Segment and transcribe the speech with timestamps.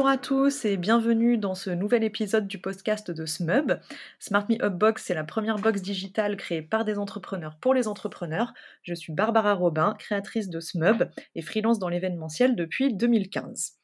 [0.00, 3.80] Bonjour à tous et bienvenue dans ce nouvel épisode du podcast de SMUB.
[4.18, 7.86] Smart Me Up Box, c'est la première box digitale créée par des entrepreneurs pour les
[7.86, 8.54] entrepreneurs.
[8.82, 13.74] Je suis Barbara Robin, créatrice de SMUB et freelance dans l'événementiel depuis 2015.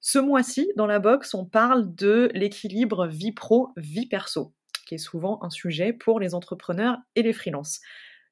[0.00, 4.54] Ce mois-ci, dans la box, on parle de l'équilibre vie pro, vie perso,
[4.86, 7.80] qui est souvent un sujet pour les entrepreneurs et les freelances.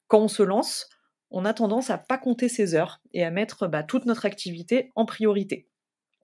[0.08, 0.88] Quand on se lance,
[1.30, 4.90] on a tendance à pas compter ses heures et à mettre bah, toute notre activité
[4.94, 5.68] en priorité.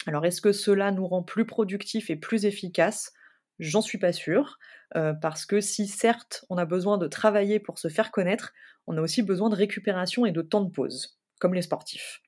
[0.06, 3.12] Alors est-ce que cela nous rend plus productifs et plus efficaces?
[3.58, 4.58] J'en suis pas sûre,
[4.96, 8.52] euh, parce que si certes on a besoin de travailler pour se faire connaître,
[8.86, 12.20] on a aussi besoin de récupération et de temps de pause, comme les sportifs.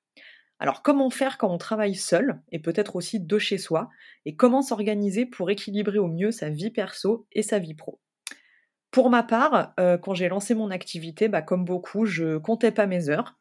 [0.60, 3.91] Alors comment faire quand on travaille seul, et peut-être aussi de chez soi,
[4.24, 8.01] et comment s'organiser pour équilibrer au mieux sa vie perso et sa vie pro?
[8.93, 12.87] Pour ma part, euh, quand j'ai lancé mon activité, bah, comme beaucoup, je comptais pas
[12.87, 13.35] mes heures.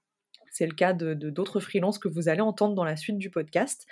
[0.49, 3.85] C'est le cas de d'autres freelances que vous allez entendre dans la suite du podcast.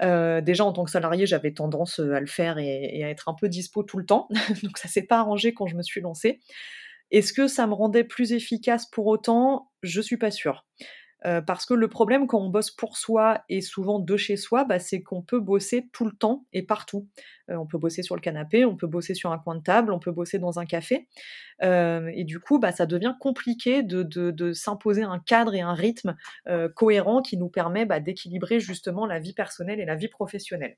[0.00, 3.28] Euh, déjà en tant que salarié, j'avais tendance euh, à le faire et, à être
[3.28, 4.28] un peu dispo tout le temps,
[4.62, 6.40] donc ça s'est pas arrangé quand je me suis lancée.
[7.10, 9.70] Est-ce que ça me rendait plus efficace pour autant?
[9.82, 10.64] Je suis pas sûre.
[11.24, 14.64] Euh, parce que le problème quand on bosse pour soi et souvent de chez soi,
[14.64, 17.08] bah, c'est qu'on peut bosser tout le temps et partout.
[17.50, 19.92] Euh, on peut bosser sur le canapé, on peut bosser sur un coin de table,
[19.92, 21.08] on peut bosser dans un café.
[21.62, 26.16] Euh, et du coup, bah, ça devient compliqué de, s'imposer un cadre et un rythme
[26.74, 30.76] cohérent qui nous permet bah, d'équilibrer justement la vie personnelle et la vie professionnelle.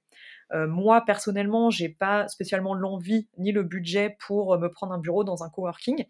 [0.52, 5.42] moi, personnellement, j'ai pas spécialement l'envie ni le budget pour me prendre un bureau dans
[5.42, 6.04] un coworking.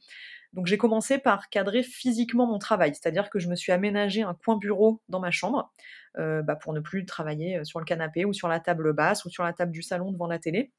[0.54, 4.34] Donc j'ai commencé par cadrer physiquement mon travail, c'est-à-dire que je me suis aménagé un
[4.34, 5.72] coin bureau dans ma chambre
[6.16, 9.24] euh, bah, pour ne plus travailler euh, sur le canapé ou sur la table basse
[9.24, 10.72] ou sur la table du salon devant la télé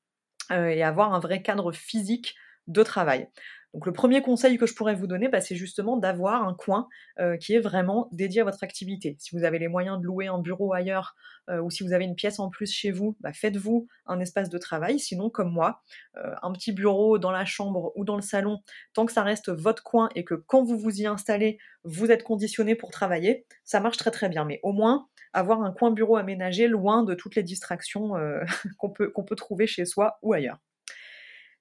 [0.52, 2.36] euh, et avoir un vrai cadre physique
[2.68, 3.28] de travail.
[3.76, 6.88] Donc le premier conseil que je pourrais vous donner, bah, c'est justement d'avoir un coin
[7.20, 9.18] euh, qui est vraiment dédié à votre activité.
[9.20, 11.14] Si vous avez les moyens de louer un bureau ailleurs
[11.50, 14.48] euh, ou si vous avez une pièce en plus chez vous, bah, faites-vous un espace
[14.50, 14.98] de travail.
[14.98, 15.82] Sinon, comme moi,
[16.16, 18.62] euh, un petit bureau dans la chambre ou dans le salon,
[18.94, 22.24] tant que ça reste votre coin et que quand vous vous y installez, vous êtes
[22.24, 24.46] conditionné pour travailler, ça marche très très bien.
[24.46, 28.14] Mais au moins, avoir un coin bureau aménagé loin de toutes les distractions
[28.78, 30.60] qu'on peut, qu'on peut trouver chez soi ou ailleurs.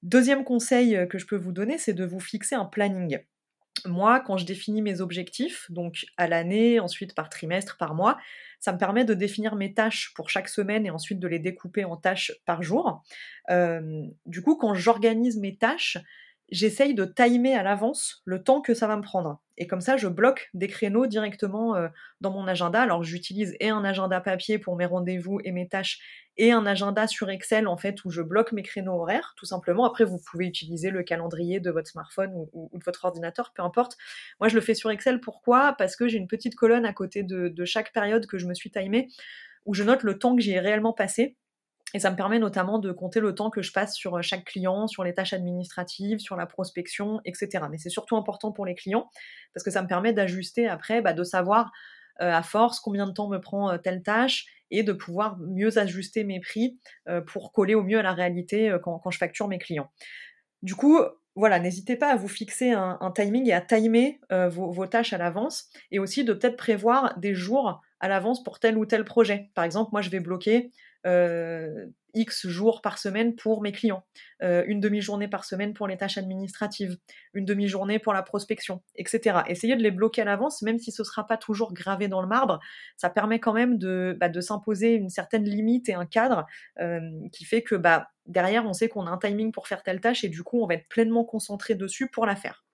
[0.04, 3.20] Deuxième conseil euh, que je peux vous donner, c'est de vous fixer un planning.
[3.87, 8.19] Moi, quand je définis mes objectifs, donc à l'année, ensuite par trimestre, par mois,
[8.60, 11.87] ça me permet de définir mes tâches pour chaque semaine et ensuite de les découper
[11.87, 13.03] en tâches par jour.
[13.50, 15.97] Euh, du coup, quand j'organise mes tâches,
[16.50, 19.41] j'essaye de timer à l'avance le temps que ça va me prendre.
[19.56, 21.88] Et comme ça, je bloque des créneaux directement euh,
[22.21, 22.82] dans mon agenda.
[22.82, 26.00] Alors j'utilise et un agenda papier pour mes rendez-vous et mes tâches,
[26.37, 29.84] et un agenda sur Excel en fait où je bloque mes créneaux horaires, tout simplement.
[29.84, 33.97] Après, vous pouvez utiliser le calendrier de votre smartphone ou, de votre ordinateur, peu importe.
[34.41, 35.21] Moi, je le fais sur Excel.
[35.21, 35.75] Pourquoi?
[35.78, 38.54] Parce que j'ai une petite colonne à côté de, de chaque période que je me
[38.54, 39.09] suis timée
[39.66, 41.37] où je note le temps que j'y ai réellement passé
[41.94, 44.44] et ça me permet notamment de compter le temps que je passe sur euh, chaque
[44.44, 47.65] client, sur les tâches administratives, sur la prospection, etc.
[47.71, 49.09] Mais c'est surtout important pour les clients
[49.55, 51.71] parce que ça me permet d'ajuster après, bah, de savoir
[52.21, 55.78] euh, à force combien de temps me prend euh, telle tâche et de pouvoir mieux
[55.78, 56.81] ajuster mes prix
[57.27, 59.88] pour coller au mieux à la réalité quand, je facture mes clients.
[60.62, 60.99] Du coup,
[61.37, 65.69] voilà, n'hésitez pas à vous fixer un, timing et à timer vos, tâches à l'avance
[65.93, 69.50] et aussi de peut-être prévoir des jours à l'avance pour tel ou tel projet.
[69.54, 70.72] Par exemple, moi, je vais bloquer
[72.15, 74.04] X jours par semaine pour mes clients,
[74.42, 76.97] euh, une demi-journée par semaine pour les tâches administratives,
[77.34, 79.41] une demi-journée pour la prospection, etc.
[79.48, 82.22] Essayez de les bloquer à l'avance, même si ce ne sera pas toujours gravé dans
[82.22, 82.60] le marbre,
[82.97, 86.47] ça permet quand même de, bah, s'imposer une certaine limite et un cadre
[86.81, 87.00] euh,
[87.32, 90.25] qui fait que bah, derrière, on sait qu'on a un timing pour faire telle tâche
[90.25, 92.65] et du coup, on va être pleinement concentré dessus pour la faire.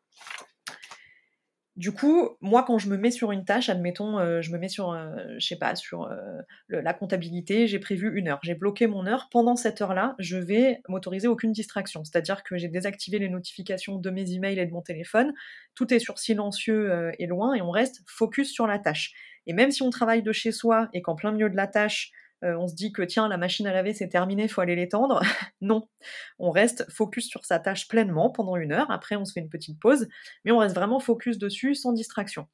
[1.81, 4.69] Du coup, moi, quand je me mets sur une tâche, admettons, euh, je me mets
[4.69, 8.87] sur, euh, je sais pas, sur euh, la comptabilité, j'ai prévu une heure, j'ai bloqué
[8.87, 9.29] mon heure.
[9.31, 14.11] Pendant cette heure-là, je vais m'autoriser aucune distraction, c'est-à-dire que j'ai désactivé les notifications de
[14.11, 15.33] mes emails et de mon téléphone.
[15.75, 19.15] Tout est sur silencieux et loin, et on reste focus sur la tâche.
[19.47, 22.13] Et même si on travaille de chez soi et qu'en plein milieu de la tâche,
[22.45, 25.21] euh, on se dit que tiens, la machine à laver c'est terminé, faut aller l'étendre.
[25.61, 25.89] non,
[26.39, 28.91] on reste focus sur sa tâche pleinement pendant une heure.
[28.91, 30.09] Après, on se fait une petite pause,
[30.45, 32.47] mais on reste vraiment focus dessus sans distraction.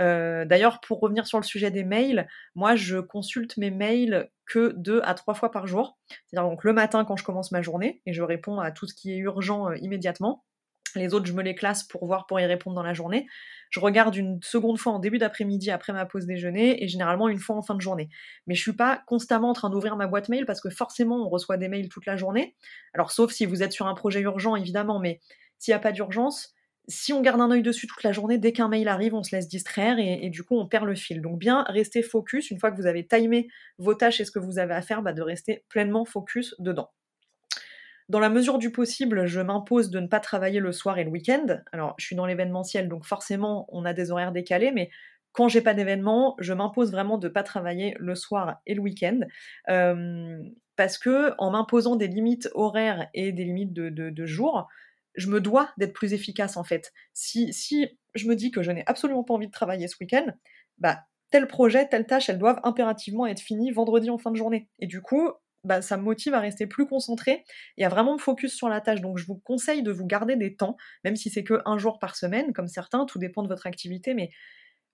[0.00, 4.72] Euh, d'ailleurs, pour revenir sur le sujet des mails, moi je consulte mes mails que
[4.76, 5.98] deux à trois fois par jour.
[6.26, 8.94] C'est-à-dire donc le matin quand je commence ma journée et je réponds à tout ce
[8.94, 10.44] qui est urgent euh, immédiatement.
[10.96, 13.26] Les autres, je me les classe pour voir, pour y répondre dans la journée.
[13.70, 17.38] Je regarde une seconde fois en début d'après-midi après ma pause déjeuner et généralement une
[17.38, 18.08] fois en fin de journée.
[18.46, 21.28] Mais je suis pas constamment en train d'ouvrir ma boîte mail parce que forcément on
[21.28, 22.56] reçoit des mails toute la journée.
[22.94, 25.20] Alors sauf si vous êtes sur un projet urgent évidemment, mais
[25.58, 26.54] s'il n'y a pas d'urgence,
[26.88, 29.34] si on garde un œil dessus toute la journée, dès qu'un mail arrive, on se
[29.34, 31.20] laisse distraire et, du coup on perd le fil.
[31.20, 34.38] Donc bien rester focus, une fois que vous avez timé vos tâches et ce que
[34.38, 36.90] vous avez à faire, bah, de rester pleinement focus dedans.
[38.08, 41.10] Dans la mesure du possible, je m'impose de ne pas travailler le soir et le
[41.10, 41.60] week-end.
[41.72, 44.90] Alors, je suis dans l'événementiel, donc forcément, on a des horaires décalés, mais
[45.32, 48.80] quand j'ai pas d'événement, je m'impose vraiment de ne pas travailler le soir et le
[48.80, 49.20] week-end.
[50.76, 54.68] parce que en m'imposant des limites horaires et des limites de, de, jours,
[55.14, 56.92] je me dois d'être plus efficace en fait.
[57.12, 60.26] Si, si je me dis que je n'ai absolument pas envie de travailler ce week-end,
[60.78, 61.00] bah
[61.30, 64.68] tel projet, telle tâche, elles doivent impérativement être finies vendredi en fin de journée.
[64.78, 65.30] Et du coup,
[65.66, 67.44] bah, ça me motive à rester plus concentré
[67.76, 69.00] et à vraiment me focus sur la tâche.
[69.00, 71.98] Donc je vous conseille de vous garder des temps, même si c'est que un jour
[71.98, 74.30] par semaine, comme certains, tout dépend de votre activité, mais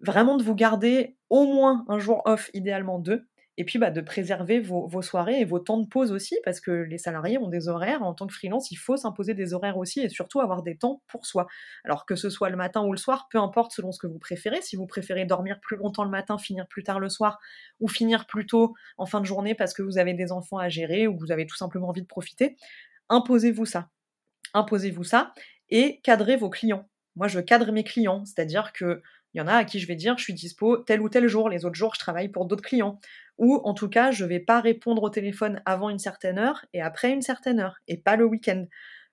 [0.00, 3.26] vraiment de vous garder au moins un jour off, idéalement deux,
[3.58, 6.70] et puis bah, de préserver vos, soirées et vos temps de pause aussi, parce que
[6.70, 8.02] les salariés ont des horaires.
[8.02, 11.02] En tant que freelance, il faut s'imposer des horaires aussi et surtout avoir des temps
[11.06, 11.46] pour soi.
[11.84, 14.18] Alors que ce soit le matin ou le soir, peu importe selon ce que vous
[14.18, 14.62] préférez.
[14.62, 17.38] Si vous préférez dormir plus longtemps le matin, finir plus tard le soir,
[17.80, 20.70] ou finir plus tôt en fin de journée parce que vous avez des enfants à
[20.70, 22.56] gérer ou vous avez tout simplement envie de profiter,
[23.10, 23.90] imposez-vous ça.
[24.54, 25.34] Imposez-vous ça
[25.68, 26.88] et cadrez vos clients.
[27.16, 29.02] Moi, je cadre mes clients, c'est-à-dire que
[29.34, 31.26] il y en a à qui je vais dire je suis dispo tel ou tel
[31.26, 33.00] jour, les autres jours je travaille pour d'autres clients.
[33.38, 36.80] Ou en tout cas, je vais pas répondre au téléphone avant une certaine heure et
[36.82, 38.66] après une certaine heure, et pas le week-end.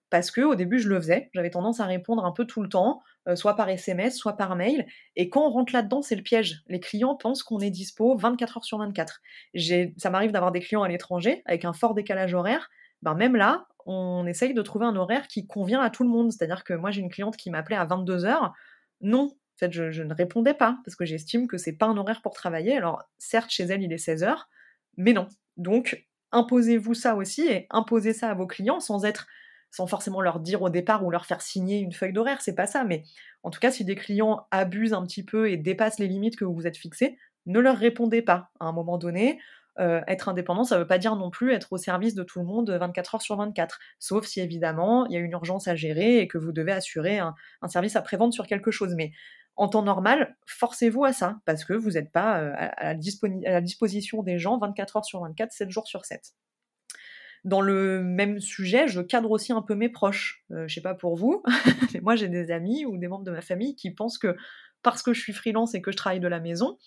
[0.10, 2.70] Parce que au début je le faisais, j'avais tendance à répondre un peu tout le
[2.70, 4.88] temps, euh, soit par SMS, soit par mail.
[5.16, 6.64] Et quand on rentre là-dedans, c'est le piège.
[6.68, 9.22] Les clients pensent qu'on est dispo 24 heures sur 24.
[9.98, 12.70] Ça m'arrive d'avoir des clients à l'étranger avec un fort décalage horaire.
[13.02, 16.32] Ben même là, on essaye de trouver un horaire qui convient à tout le monde.
[16.32, 18.54] C'est-à-dire que moi j'ai une cliente qui m'appelait à 22 heures.
[19.02, 22.34] Non, fait, je, ne répondais pas parce que j'estime que c'est pas un horaire pour
[22.34, 22.76] travailler.
[22.76, 24.50] Alors, certes, chez elle, il est 16 heures,
[24.98, 25.28] mais non.
[25.58, 29.28] Donc, imposez-vous ça aussi et imposez ça à vos clients sans être,
[29.72, 32.42] sans forcément leur dire au départ ou leur faire signer une feuille d'horaire.
[32.42, 32.84] C'est pas ça.
[32.84, 33.04] Mais
[33.44, 36.46] en tout cas, si des clients abusent un petit peu et dépassent les limites que
[36.46, 39.40] vous vous êtes fixées, ne leur répondez pas à un moment donné.
[39.80, 42.40] Euh, être indépendant, ça ne veut pas dire non plus être au service de tout
[42.40, 45.76] le monde 24 heures sur 24, sauf si évidemment il y a une urgence à
[45.76, 48.94] gérer et que vous devez assurer un, un service après-vente sur quelque chose.
[48.98, 49.14] Mais
[49.60, 54.24] en temps normal, forcez-vous à ça, parce que vous n'êtes pas euh, à, la disposition
[54.24, 56.34] des gens 24 heures sur 24, 7 jours sur 7.
[57.44, 60.46] Dans le même sujet, je cadre aussi un peu mes proches.
[60.50, 61.44] Je euh, je sais pas pour vous,
[61.94, 64.38] mais moi j'ai des amis ou des membres de ma famille qui pensent que
[64.82, 66.78] parce que je suis freelance et que je travaille de la maison,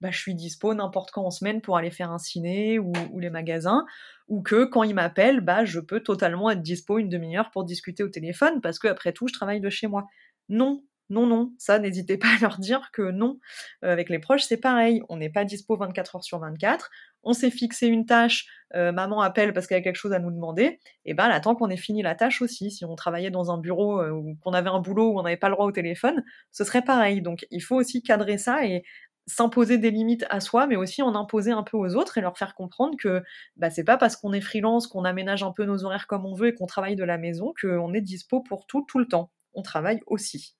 [0.00, 3.30] bah, je suis dispo n'importe quand en semaine pour aller faire un ciné ou, les
[3.30, 3.86] magasins,
[4.26, 8.02] ou que quand ils m'appellent, bah, je peux totalement être dispo une demi-heure pour discuter
[8.02, 10.08] au téléphone parce que après tout, je travaille de chez moi.
[10.48, 13.38] Non, non, non, ça, n'hésitez pas à leur dire que non.
[13.84, 15.02] Euh, avec les proches, c'est pareil.
[15.08, 16.90] On n'est pas dispo 24 heures sur 24.
[17.22, 20.30] On s'est fixé une tâche, euh, maman appelle parce qu'elle a quelque chose à nous
[20.30, 20.80] demander.
[21.04, 22.70] Et ben, elle attend qu'on ait fini la tâche aussi.
[22.70, 25.36] Si on travaillait dans un bureau euh, ou qu'on avait un boulot où on n'avait
[25.36, 27.22] pas le droit au téléphone, ce serait pareil.
[27.22, 28.84] Donc, il faut aussi cadrer ça et
[29.26, 32.38] s'imposer des limites à soi, mais aussi en imposer un peu aux autres et leur
[32.38, 33.22] faire comprendre que
[33.56, 36.34] bah, c'est pas parce qu'on est freelance, qu'on aménage un peu nos horaires comme on
[36.34, 39.30] veut et qu'on travaille de la maison qu'on est dispo pour tout, tout le temps.
[39.54, 40.56] On travaille aussi.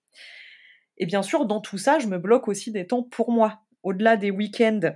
[0.99, 3.61] Et bien sûr, dans tout ça, je me bloque aussi des temps pour moi.
[3.83, 4.93] Au-delà des week-ends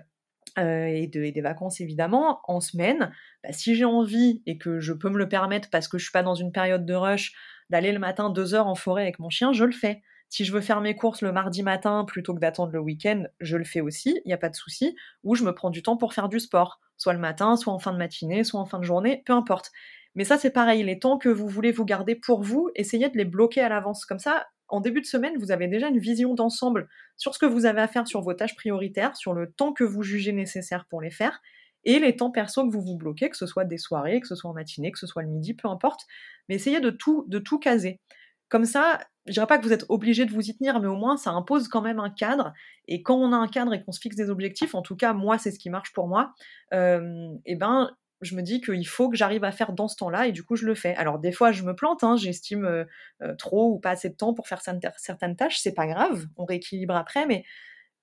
[0.58, 3.12] euh, et, des vacances, évidemment, en semaine,
[3.44, 6.12] bah, si j'ai envie et que je peux me le permettre parce que je suis
[6.12, 7.32] pas dans une période de rush,
[7.68, 10.02] d'aller le matin deux heures en forêt avec mon chien, je le fais.
[10.28, 13.56] Si je veux faire mes courses le mardi matin plutôt que d'attendre le week-end, je
[13.56, 14.96] le fais aussi, il n'y a pas de souci.
[15.24, 17.78] Ou je me prends du temps pour faire du sport, soit le matin, soit en
[17.78, 19.72] fin de matinée, soit en fin de journée, peu importe.
[20.14, 23.16] Mais ça, c'est pareil, les temps que vous voulez vous garder pour vous, essayez de
[23.16, 24.04] les bloquer à l'avance.
[24.04, 27.46] Comme ça, en début de semaine, vous avez déjà une vision d'ensemble sur ce que
[27.46, 30.86] vous avez à faire sur vos tâches prioritaires, sur le temps que vous jugez nécessaire
[30.88, 31.40] pour les faire,
[31.84, 34.34] et les temps perso que vous vous bloquez, que ce soit des soirées, que ce
[34.34, 36.06] soit en matinée, que ce soit le midi, peu importe.
[36.48, 38.00] Mais essayez de tout, de tout caser.
[38.48, 40.96] Comme ça, je dirais pas que vous êtes obligé de vous y tenir, mais au
[40.96, 42.52] moins ça impose quand même un cadre.
[42.88, 45.12] Et quand on a un cadre et qu'on se fixe des objectifs, en tout cas
[45.12, 46.34] moi c'est ce qui marche pour moi,
[46.74, 47.90] euh, et ben
[48.20, 50.56] je me dis qu'il faut que j'arrive à faire dans ce temps-là et du coup
[50.56, 50.94] je le fais.
[50.96, 52.84] Alors des fois je me plante, hein, j'estime euh,
[53.22, 56.44] euh, trop ou pas assez de temps pour faire certaines tâches, c'est pas grave, on
[56.44, 57.44] rééquilibre après, mais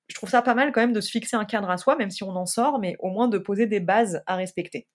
[0.08, 2.12] je trouve ça pas mal quand même de se fixer un cadre à soi, même
[2.12, 4.88] si on en sort, mais au moins de poser des bases à respecter.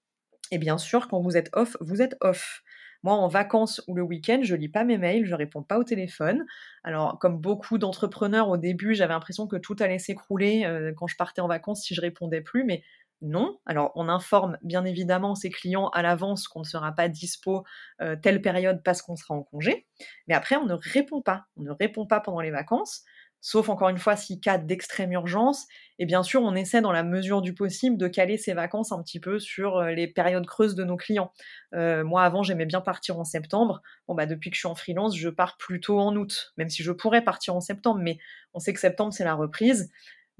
[0.50, 2.62] Et bien sûr, quand vous êtes off, vous êtes off.
[3.02, 5.82] Moi, en vacances ou le week-end, je lis pas mes mails, je réponds pas au
[5.82, 6.46] téléphone.
[6.84, 11.16] Alors, comme beaucoup d'entrepreneurs, au début, j'avais l'impression que tout allait s'écrouler euh, quand je
[11.16, 12.84] partais en vacances si je répondais plus, mais
[13.22, 13.58] non.
[13.66, 17.64] Alors, on informe bien évidemment ses clients à l'avance qu'on ne sera pas dispo
[18.00, 19.86] euh, telle période parce qu'on sera en congé.
[20.28, 21.46] Mais après, on ne répond pas.
[21.56, 23.04] On ne répond pas pendant les vacances
[23.42, 25.66] sauf encore une fois si cas d'extrême urgence.
[25.98, 29.02] Et bien sûr, on essaie dans la mesure du possible de caler ces vacances un
[29.02, 31.32] petit peu sur euh, les périodes creuses de nos clients.
[31.74, 33.82] Euh, moi, avant, j'aimais bien partir en septembre.
[34.06, 36.82] Bon, bah, depuis que je suis en freelance, je pars plutôt en août, même si
[36.82, 38.18] je pourrais partir en septembre, mais
[38.54, 39.90] on sait que septembre, c'est la reprise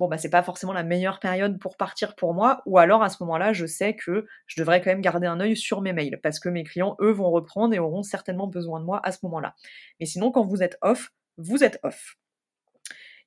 [0.03, 3.09] bon bah c'est pas forcément la meilleure période pour partir pour moi ou alors à
[3.09, 6.19] ce moment-là je sais que je devrais quand même garder un œil sur mes mails
[6.21, 9.19] parce que mes clients eux vont reprendre et auront certainement besoin de moi à ce
[9.23, 9.55] moment-là.
[10.01, 12.17] Mais sinon quand vous êtes off, vous êtes off.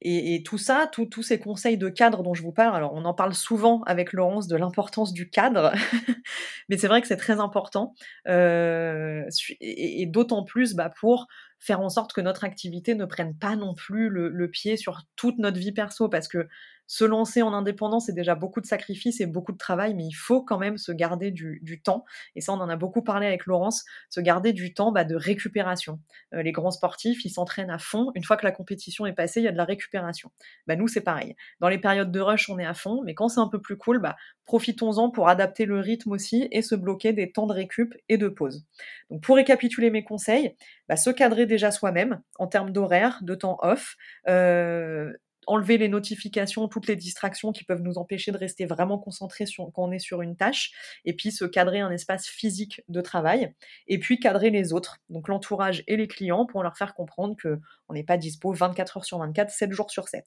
[0.02, 3.14] Et, tout ça, tous ces conseils de cadre dont je vous parle, alors on en
[3.14, 5.72] parle souvent avec Laurence de l'importance du cadre,
[6.70, 7.96] mais c'est vrai que c'est très important,
[8.28, 9.24] euh,
[9.62, 11.28] et, d'autant plus bah, pour
[11.66, 15.40] faire en sorte que notre activité ne prenne pas non plus le pied sur toute
[15.40, 16.48] notre vie perso, parce que
[16.88, 20.14] se lancer en indépendance, c'est déjà beaucoup de sacrifices et beaucoup de travail, mais il
[20.14, 22.06] faut quand même se garder du, temps.
[22.36, 25.16] Et ça, on en a beaucoup parlé avec Laurence, se garder du temps bah, de
[25.16, 26.00] récupération.
[26.34, 28.12] Euh, les grands sportifs, ils s'entraînent à fond.
[28.16, 30.32] Une fois que la compétition est passée, il y a de la récupération.
[30.68, 31.36] Bah, nous, c'est pareil.
[31.60, 33.78] Dans les périodes de rush, on est à fond, mais quand c'est un peu plus
[33.78, 34.16] cool, bah,
[34.46, 38.28] profitons-en pour adapter le rythme aussi et se bloquer des temps de récup et de
[38.28, 38.66] pause.
[39.10, 40.56] Donc, pour récapituler mes conseils,
[40.88, 43.96] bah, se cadrer déjà soi-même en termes d'horaire, de temps off,
[44.28, 45.12] euh,
[45.48, 49.72] enlever les notifications, toutes les distractions qui peuvent nous empêcher de rester vraiment concentrés sur,
[49.74, 50.72] quand on est sur une tâche,
[51.06, 53.54] et puis se cadrer un espace physique de travail,
[53.88, 57.94] et puis cadrer les autres, donc l'entourage et les clients, pour leur faire comprendre qu'on
[57.94, 60.26] n'est pas dispo 24 heures sur 24, 7 jours sur 7.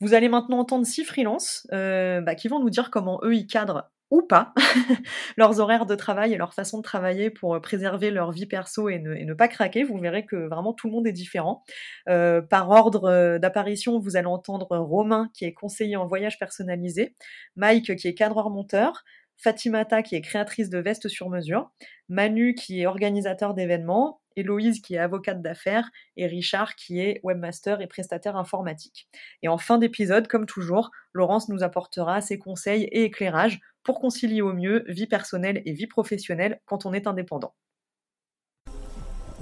[0.00, 3.46] Vous allez maintenant entendre six freelances euh, bah, qui vont nous dire comment eux ils
[3.46, 4.52] cadrent ou pas
[5.38, 8.90] leurs horaires de travail et leur façon de travailler pour euh, préserver leur vie perso
[8.90, 9.84] et ne, pas craquer.
[9.84, 11.64] Vous verrez que vraiment tout le monde est différent.
[12.10, 17.16] Euh, par ordre euh, d'apparition, vous allez entendre Romain qui est conseiller en voyage personnalisé,
[17.56, 19.02] Mike qui est cadreur-monteur,
[19.38, 21.72] Fatimata qui est créatrice de vestes sur mesure,
[22.10, 27.80] Manu qui est organisateur d'événements, Héloïse qui est avocate d'affaires et Richard qui est webmaster
[27.80, 29.08] et prestataire informatique.
[29.42, 34.42] Et en fin d'épisode, comme toujours, Laurence nous apportera ses conseils et éclairages pour concilier
[34.42, 37.54] au mieux vie personnelle et vie professionnelle quand on est indépendant.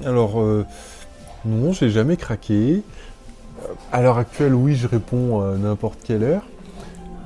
[0.05, 0.65] Alors, euh,
[1.45, 2.83] non, j'ai jamais craqué.
[3.93, 6.47] À l'heure actuelle, oui, je réponds à n'importe quelle heure,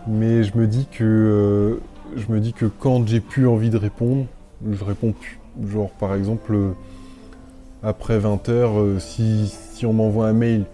[0.09, 1.81] mais je me dis que euh,
[2.17, 4.27] je me dis que quand j'ai plus envie de répondre,
[4.69, 5.39] je réponds plus.
[5.69, 6.75] Genre, par exemple,
[7.85, 10.65] après 20 heures, euh, si, on m'envoie un mail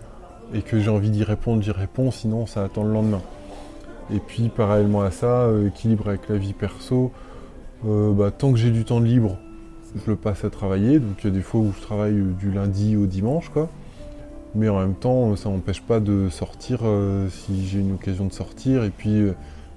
[0.54, 3.20] et que j'ai envie d'y répondre, j'y réponds, sinon ça attend le lendemain.
[4.14, 7.10] Et puis parallèlement à ça, euh, équilibre avec la vie perso,
[7.86, 9.38] euh, bah, tant que j'ai du temps libre,
[9.96, 11.00] je le passe à travailler.
[11.00, 13.68] Donc il y a des fois où je travaille du lundi au dimanche, quoi.
[14.54, 16.80] Mais en même temps, ça m'empêche pas de sortir
[17.30, 18.82] si j'ai une occasion de sortir.
[18.82, 19.22] Et puis,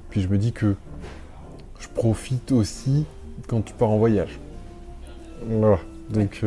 [0.09, 0.75] puis je me dis que
[1.79, 3.05] je profite aussi
[3.47, 4.39] quand tu pars en voyage.
[5.47, 5.77] Voilà.
[6.09, 6.43] Donc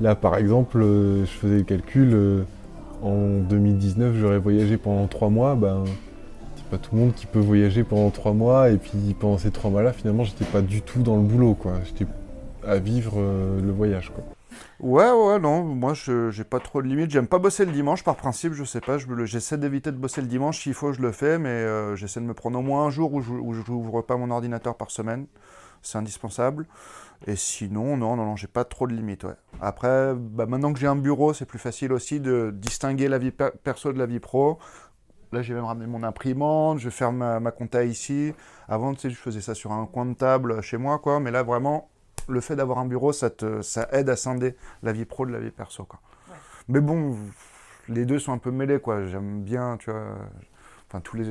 [0.00, 2.44] là, par exemple, je faisais le calcul.
[3.02, 5.54] en 2019, j'aurais voyagé pendant trois mois.
[5.54, 5.84] Ben,
[6.70, 9.70] pas tout le monde qui peut voyager pendant trois mois et puis pendant ces trois
[9.70, 11.72] mois-là, finalement, j'étais pas du tout dans le boulot, quoi.
[11.84, 12.06] J'étais
[12.66, 14.24] à vivre euh, le voyage, quoi.
[14.80, 17.10] Ouais, ouais, non, moi je j'ai pas trop de limites.
[17.10, 18.96] J'aime pas bosser le dimanche par principe, je sais pas.
[19.24, 22.24] J'essaie d'éviter de bosser le dimanche, s'il faut, je le fais, mais euh, j'essaie de
[22.24, 25.26] me prendre au moins un jour où je n'ouvre pas mon ordinateur par semaine.
[25.82, 26.66] C'est indispensable.
[27.26, 29.24] Et sinon, non, non, non, j'ai pas trop de limites.
[29.24, 29.34] Ouais.
[29.60, 33.30] Après, bah, maintenant que j'ai un bureau, c'est plus facile aussi de distinguer la vie
[33.30, 34.58] perso de la vie pro.
[35.32, 38.32] Là, j'ai même ramené mon imprimante, je vais faire ma, compta ici.
[38.68, 41.20] Avant, tu sais, je faisais ça sur un coin de table chez moi, quoi.
[41.20, 41.88] Mais là, vraiment,
[42.28, 45.32] le fait d'avoir un bureau, ça, te, ça aide à scinder la vie pro de
[45.32, 46.00] la vie perso, quoi.
[46.68, 47.16] Mais bon,
[47.88, 49.04] les deux sont un peu mêlés, quoi.
[49.06, 50.16] J'aime bien, tu vois.
[50.88, 51.26] Enfin, tous les,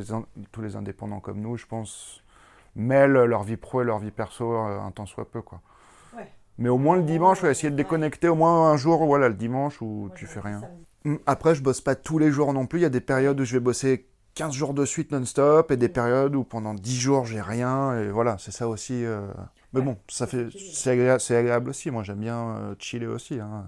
[0.52, 2.24] tous les indépendants comme nous, je pense,
[2.76, 5.62] mêlent leur vie pro et leur vie perso euh, un temps soit peu, quoi.
[6.60, 9.36] Mais au moins le dimanche, vais essayer de déconnecter au moins un jour, voilà, le
[9.36, 10.62] dimanche où tu fais rien.
[11.06, 12.80] Mm, après, je bosse pas tous les jours non plus.
[12.80, 15.78] Il y a des périodes où je vais bosser 15 jours de suite non-stop et
[15.78, 17.98] des périodes où pendant 10 jours j'ai rien.
[17.98, 19.06] Et voilà, c'est ça aussi.
[19.06, 19.22] Euh.
[19.74, 20.92] Mais bon, ça fait, c'est
[21.36, 21.92] agréable, aussi.
[21.92, 23.40] Moi, j'aime bien euh, chiller aussi.
[23.40, 23.66] Hein.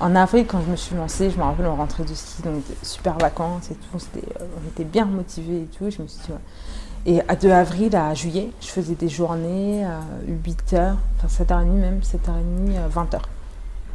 [0.00, 2.62] En avril, quand je me suis lancée, je me rappelle, on rentrait de ski, donc
[2.82, 3.98] super vacances et tout.
[4.16, 5.90] Euh, on était bien motivés et tout.
[5.90, 6.32] Je me suis dit,
[7.08, 10.94] Et de avril à juillet, je faisais des journées à 8 h
[11.24, 13.20] enfin 7h30 même, 7h30, 20h.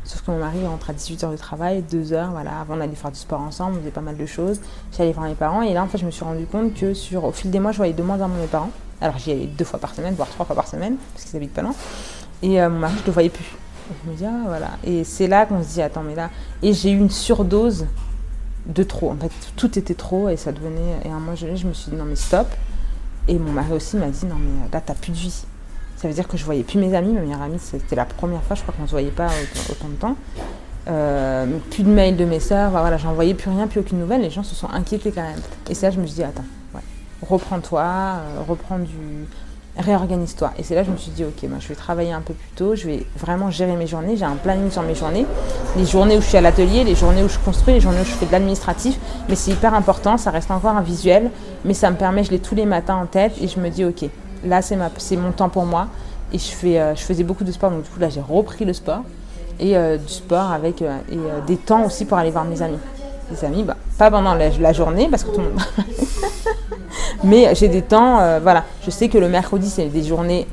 [0.05, 2.61] Sauf que mon mari rentre à 18h de travail, 2h, voilà.
[2.61, 4.61] Avant, on allait faire du sport ensemble, on faisait pas mal de choses.
[4.97, 5.61] J'allais voir mes parents.
[5.61, 7.73] Et là, en fait, je me suis rendu compte que sur, au fil des mois,
[7.73, 8.71] je voyais de moins en moins mes parents.
[9.01, 11.53] Alors, j'y allais deux fois par semaine, voire trois fois par semaine, parce qu'ils habitent
[11.53, 11.75] pas loin.
[12.41, 13.45] Et euh, mon mari, je le voyais plus.
[14.05, 14.69] Je me dis, ah, voilà.
[14.85, 16.29] Et c'est là qu'on se dit, attends, mais là.
[16.63, 17.87] Et j'ai eu une surdose
[18.65, 19.11] de trop.
[19.11, 20.99] En fait, tout était trop et ça devenait.
[21.03, 22.47] Et à un moment, je me suis dit, non, mais stop.
[23.27, 25.43] Et mon mari aussi m'a dit, non, mais là, t'as plus de vie.
[25.95, 27.13] Ça veut dire que je voyais plus mes amis.
[27.13, 29.29] Ma meilleure amie, c'était la première fois, je crois qu'on ne se voyait pas
[29.69, 30.15] autant, de temps.
[30.87, 34.21] euh, plus de mails de mes sœurs, voilà, j'envoyais plus rien, plus aucune nouvelle.
[34.21, 35.39] Les gens se sont inquiétés quand même.
[35.69, 36.45] Et là je me suis dit, attends,
[37.21, 39.27] reprends-toi, euh, reprends du.
[39.77, 40.51] Réorganise-toi.
[40.57, 42.33] Et c'est là que je me suis dit, ok, moi, je vais travailler un peu
[42.33, 44.17] plus tôt, je vais vraiment gérer mes journées.
[44.17, 45.25] J'ai un planning sur mes journées.
[45.77, 48.05] Les journées où je suis à l'atelier, les journées où je construis, les journées où
[48.05, 48.99] je fais de l'administratif.
[49.29, 51.31] Mais c'est hyper important, ça reste encore un visuel,
[51.63, 53.85] mais ça me permet, je l'ai tous les matins en tête et je me dis,
[53.85, 54.05] ok,
[54.45, 55.87] là, c'est mon temps pour moi.
[56.33, 58.65] Et je, fais, euh, je faisais beaucoup de sport, donc du coup, là, j'ai repris
[58.65, 59.03] le sport
[59.59, 62.79] et euh, du sport avec euh, et, des temps aussi pour aller voir mes amis.
[63.29, 65.61] Les amis, bah, pas pendant la, journée parce que tout le monde.
[67.23, 68.63] Mais j'ai des temps, voilà.
[68.85, 70.47] Je sais que le mercredi, c'est des journées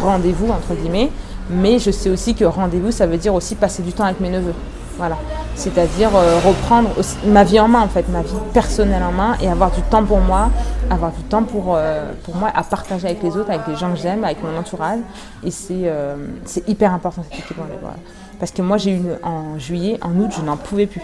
[0.00, 1.10] rendez-vous, entre guillemets.
[1.50, 4.28] Mais je sais aussi que rendez-vous, ça veut dire aussi passer du temps avec mes
[4.28, 4.54] neveux.
[4.98, 5.16] Voilà.
[5.54, 6.10] C'est-à-dire
[6.44, 6.90] reprendre
[7.26, 10.04] ma vie en main, en fait, ma vie personnelle en main et avoir du temps
[10.04, 10.50] pour moi,
[10.90, 11.78] avoir du temps pour,
[12.24, 14.98] pour moi à partager avec les autres, avec les gens que j'aime, avec mon entourage.
[15.44, 17.56] Et c'est hyper important cette équipe.
[17.56, 17.96] Voilà.
[18.38, 21.02] Parce que moi, j'ai eu en juillet, en août, je n'en pouvais plus.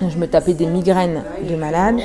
[0.00, 2.00] Je me tapais des migraines de malade,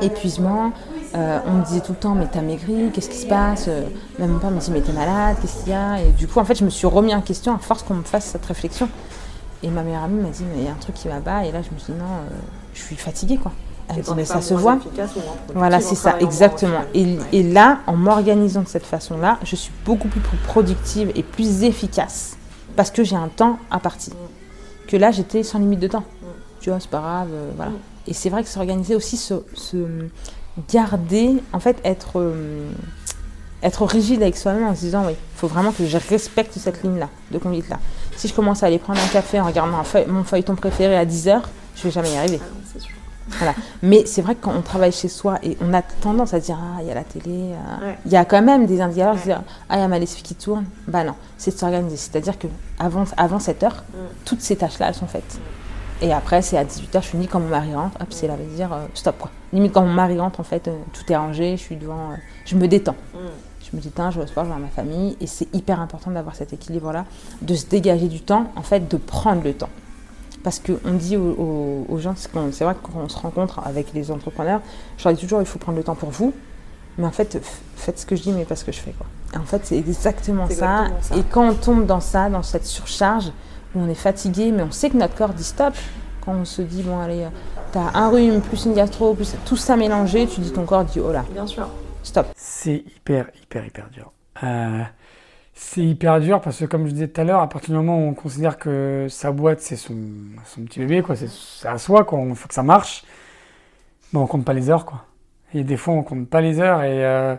[0.00, 0.72] épuisement.
[1.14, 3.82] Euh, on me disait tout le temps, mais t'as maigri, qu'est-ce qui se passe euh,
[4.18, 6.38] Même mon père me dit, mais t'es malade, qu'est-ce qu'il y a Et du coup,
[6.38, 8.88] en fait, je me suis remis en question à force qu'on me fasse cette réflexion.
[9.62, 11.44] Et ma meilleure amie m'a dit, mais il y a un truc qui va pas.
[11.44, 12.34] Et là, je me suis dit, non, euh,
[12.74, 13.52] je suis fatiguée, quoi.
[13.90, 14.78] Elle me dit, mais ça se voit.
[15.54, 16.80] Voilà, c'est ça, exactement.
[16.94, 21.62] Et, et, là, en m'organisant de cette façon-là, je suis beaucoup plus productive et plus
[21.62, 22.36] efficace
[22.74, 24.14] parce que j'ai un temps à partir.
[24.88, 26.04] Que là, j'étais sans limite de temps.
[26.60, 27.72] Tu vois, c'est pas grave, euh, voilà.
[28.06, 29.34] Et c'est vrai que s'organiser aussi, se,
[30.70, 32.70] garder, en fait, être, euh,
[33.62, 36.82] être rigide avec soi-même en se disant, oui, il faut vraiment que je respecte cette
[36.82, 37.78] ligne-là, de conduite-là.
[38.16, 41.28] Si je commence à aller prendre un café en regardant mon feuilleton préféré à 10
[41.28, 42.40] heures, je vais jamais y arriver.
[42.42, 42.94] Ah sûr.
[43.28, 43.54] Voilà.
[43.82, 46.58] Mais c'est vrai que quand on travaille chez soi et on a tendance à dire
[46.60, 49.28] Ah, il y a la télé, euh, il y a quand même des indicateurs qui
[49.28, 49.36] disent
[49.68, 50.64] Ah, il y a ma lessive qui tourne.
[50.88, 51.96] Bah non, c'est de s'organiser.
[51.96, 53.96] C'est-à-dire que avant, avant 7 heures, mm.
[54.24, 55.38] toutes ces tâches-là, elles sont faites.
[56.02, 58.44] Et après, c'est à 18h, je finis quand mon mari rentre, hop, c'est là, veut
[58.56, 59.30] dire euh, stop quoi.
[59.52, 62.10] Limite, quand mon mari rentre, en fait, euh, tout est rangé, je suis devant,
[62.44, 62.96] je me détends.
[63.14, 63.18] Mm.
[63.70, 65.16] Je me détends, je vais au sport, je vais à ma famille.
[65.20, 67.04] Et c'est hyper important d'avoir cet équilibre-là,
[67.40, 69.68] de se dégager du temps, en fait, de prendre le temps.
[70.42, 74.60] Parce qu'on dit aux, gens, c'est vrai que quand on se rencontre avec les entrepreneurs,
[74.98, 76.34] je leur dis toujours il faut prendre le temps pour vous.
[76.98, 77.38] Mais en fait,
[77.76, 78.90] faites ce que je dis, mais pas ce que je fais.
[78.90, 79.06] Quoi.
[79.34, 80.88] Et en fait, c'est exactement, ça.
[81.16, 83.32] Et quand on tombe dans ça, dans cette surcharge,
[83.74, 85.74] on est fatigué, mais on sait que notre corps dit stop,
[86.24, 87.26] quand on se dit, bon, allez,
[87.72, 91.00] t'as un rhume, plus une gastro, plus tout ça mélangé, tu dis ton corps dit,
[91.00, 91.24] oh là.
[91.32, 91.68] Bien sûr.
[92.02, 92.26] Stop.
[92.36, 94.12] C'est hyper, hyper, hyper dur.
[94.42, 94.82] Euh,
[95.54, 97.98] c'est hyper dur parce que, comme je disais tout à l'heure, à partir du moment
[97.98, 99.94] où on considère que sa boîte, c'est son,
[100.44, 103.04] son, petit bébé, quoi, c'est à soi, quoi, il faut que ça marche,
[104.12, 104.84] ben, on compte pas les heures.
[104.84, 105.04] Quoi.
[105.54, 107.36] Et des fois, on compte pas les heures et euh,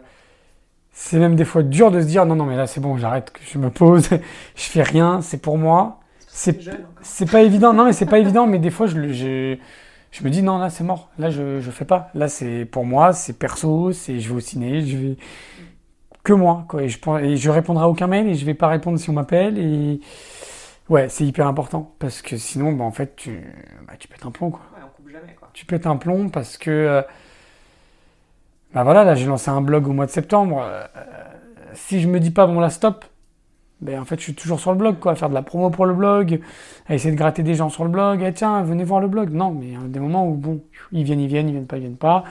[0.94, 3.34] c'est même des fois dur de se dire non, non, mais là, c'est bon, j'arrête,
[3.42, 4.10] je me pose,
[4.56, 6.00] je fais rien, c'est pour moi.
[6.34, 9.58] C'est pas évident, non, mais c'est pas évident, mais des fois, je, je,
[10.12, 12.10] je me dis non, là, c'est mort, là, je, je fais pas.
[12.16, 15.18] Là, c'est pour moi, c'est perso, c'est je vais au ciné, je vais
[16.24, 16.66] que moi.
[16.68, 16.84] Quoi.
[16.84, 19.14] Et, je, et je répondrai à aucun mail et je vais pas répondre si on
[19.14, 19.58] m'appelle.
[19.60, 20.00] Et
[20.90, 23.42] ouais, c'est hyper important parce que sinon, bah, en fait, tu,
[23.88, 24.52] bah, tu pètes un plomb.
[24.52, 24.62] Quoi.
[24.76, 25.36] Ouais, on coupe jamais.
[25.40, 25.50] Quoi.
[25.54, 26.72] Tu pètes un plomb parce que.
[26.72, 27.02] Euh,
[28.74, 30.64] bah voilà, là j'ai lancé un blog au mois de septembre.
[30.64, 30.84] Euh,
[31.74, 33.06] si je me dis pas bon là stop,
[33.84, 35.70] ben en fait je suis toujours sur le blog quoi, à faire de la promo
[35.70, 36.40] pour le blog,
[36.88, 39.32] à essayer de gratter des gens sur le blog, eh, tiens venez voir le blog.
[39.32, 41.68] Non, mais il y a des moments où bon, ils viennent, ils viennent, ils viennent
[41.68, 42.24] pas, ils viennent pas.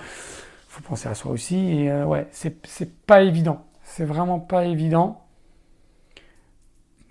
[0.69, 3.65] Faut penser à soi aussi et euh, ouais, c'est pas évident.
[3.83, 5.23] C'est vraiment pas évident.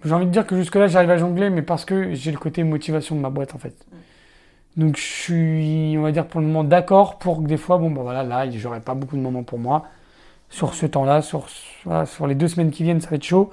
[0.04, 2.63] J'ai envie de dire que jusque-là, j'arrive à jongler, mais parce que j'ai le côté
[2.63, 3.86] motivation de ma boîte, en fait.
[4.77, 7.91] Donc, je suis, on va dire, pour le moment, d'accord pour que des fois, bon,
[7.91, 9.86] ben voilà, là, j'aurai pas beaucoup de moments pour moi.
[10.49, 11.47] Sur ce temps-là, sur,
[12.06, 13.51] sur les deux semaines qui viennent, ça va être chaud.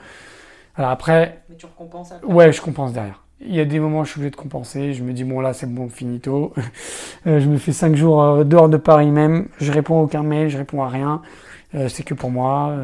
[0.78, 1.42] Alors après.
[1.50, 3.24] Mais tu recompenses après Ouais, je compense derrière.
[3.40, 4.94] Il y a des moments où je suis obligé de compenser.
[4.94, 6.54] Je me dis, bon, là, c'est bon, finito.
[7.26, 9.48] Euh, je me fais cinq jours euh, dehors de Paris même.
[9.58, 11.20] Je réponds à aucun mail, je réponds à rien.
[11.74, 12.74] Euh, c'est que pour moi.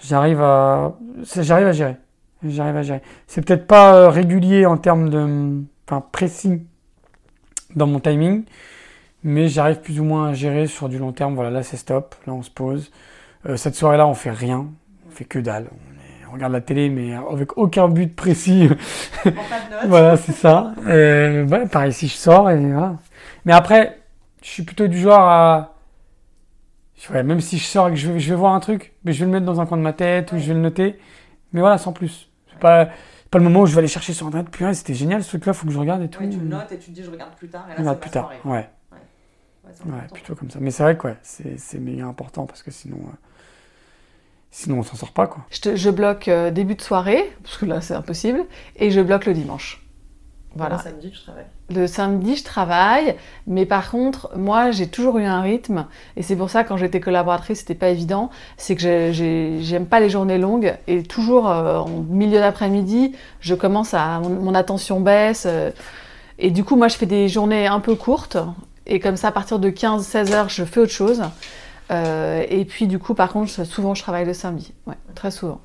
[0.00, 1.96] J'arrive à, j'arrive à gérer.
[2.42, 3.02] J'arrive à gérer.
[3.26, 6.62] C'est peut-être pas régulier en termes de, enfin précis
[7.76, 8.44] dans mon timing,
[9.22, 11.34] mais j'arrive plus ou moins à gérer sur du long terme.
[11.34, 12.90] Voilà, là c'est stop, là on se pose.
[13.56, 14.66] cette soirée-là, on fait rien,
[15.06, 15.68] on fait que dalle.
[16.32, 18.68] On, regarde la télé, mais avec aucun but précis.
[19.86, 20.74] voilà, c'est ça.
[21.70, 22.96] par ici, je sors et voilà.
[23.44, 24.00] Mais après,
[24.42, 25.72] je suis plutôt du genre à
[27.10, 29.32] même si je sors et que je vais, voir un truc, mais je vais le
[29.32, 30.98] mettre dans un coin de ma tête ou je vais le noter.
[31.52, 32.30] Mais voilà, sans plus.
[32.48, 32.88] C'est pas,
[33.30, 34.48] pas le moment où je vais aller chercher sur internet.
[34.50, 36.20] Puis c'était génial ce truc-là, faut que je regarde et tout.
[36.20, 37.66] tu le notes et tu te dis je regarde plus tard.
[37.76, 38.68] Et là, plus tard, ouais.
[39.86, 40.58] Ouais, plutôt comme ça.
[40.60, 43.16] Mais c'est vrai que ouais, c'est méga important parce que sinon, euh,
[44.52, 45.44] sinon on s'en sort pas quoi.
[45.50, 48.44] Je, je bloque euh, début de soirée, parce que là c'est impossible,
[48.76, 49.82] et je bloque le dimanche.
[50.54, 50.76] Voilà.
[50.76, 51.44] Le samedi, je travaille.
[51.74, 55.86] Le samedi, je travaille, mais par contre, moi, j'ai toujours eu un rythme,
[56.16, 60.10] et c'est pour ça, quand j'étais collaboratrice, c'était pas évident, c'est que j'aime pas les
[60.10, 64.20] journées longues, et toujours euh, en milieu d'après-midi, je commence à.
[64.20, 65.70] Mon, attention baisse, euh,
[66.38, 68.36] et du coup, moi, je fais des journées un peu courtes,
[68.86, 71.22] et comme ça, à partir de 15-16 heures, je fais autre chose.
[71.92, 75.60] Euh, et puis, du coup, par contre, souvent, je travaille le samedi, ouais, très souvent.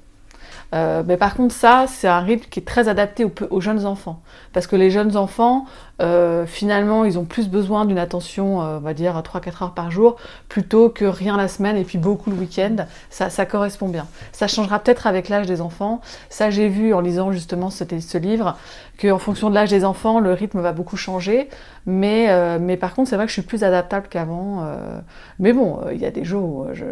[0.75, 4.21] Euh, mais par contre, ça, c'est un rythme qui est très adapté aux, jeunes enfants.
[4.53, 5.65] Parce que les jeunes enfants,
[5.99, 9.91] euh, finalement, ils ont plus besoin d'une attention, euh, on va dire, 3-4 heures par
[9.91, 12.75] jour, plutôt que rien la semaine et puis beaucoup le week-end.
[13.09, 14.07] Ça, ça correspond bien.
[14.31, 16.01] Ça changera peut-être avec l'âge des enfants.
[16.29, 18.57] Ça, j'ai vu en lisant justement ce, ce livre,
[19.01, 21.49] qu'en fonction de l'âge des enfants, le rythme va beaucoup changer.
[21.85, 24.63] Mais, euh, mais par contre, c'est vrai que je suis plus adaptable qu'avant.
[24.63, 24.99] Euh.
[25.39, 26.85] mais bon, il y a des jours où je,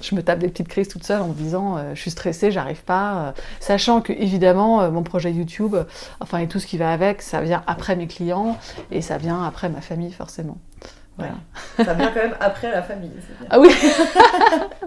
[0.00, 2.82] je, me tape des petites crises toute seule en me disant je suis stressée, j'arrive
[2.82, 3.34] pas.
[3.60, 5.76] sachant que, évidemment, mon projet YouTube,
[6.20, 8.47] enfin, et tout ce qui va avec, ça vient après mes clients
[8.90, 10.58] et ça vient après ma famille, forcément.
[11.16, 11.34] Voilà.
[11.76, 13.10] Ça vient quand même après la famille.
[13.10, 13.48] Bien.
[13.50, 13.70] Ah oui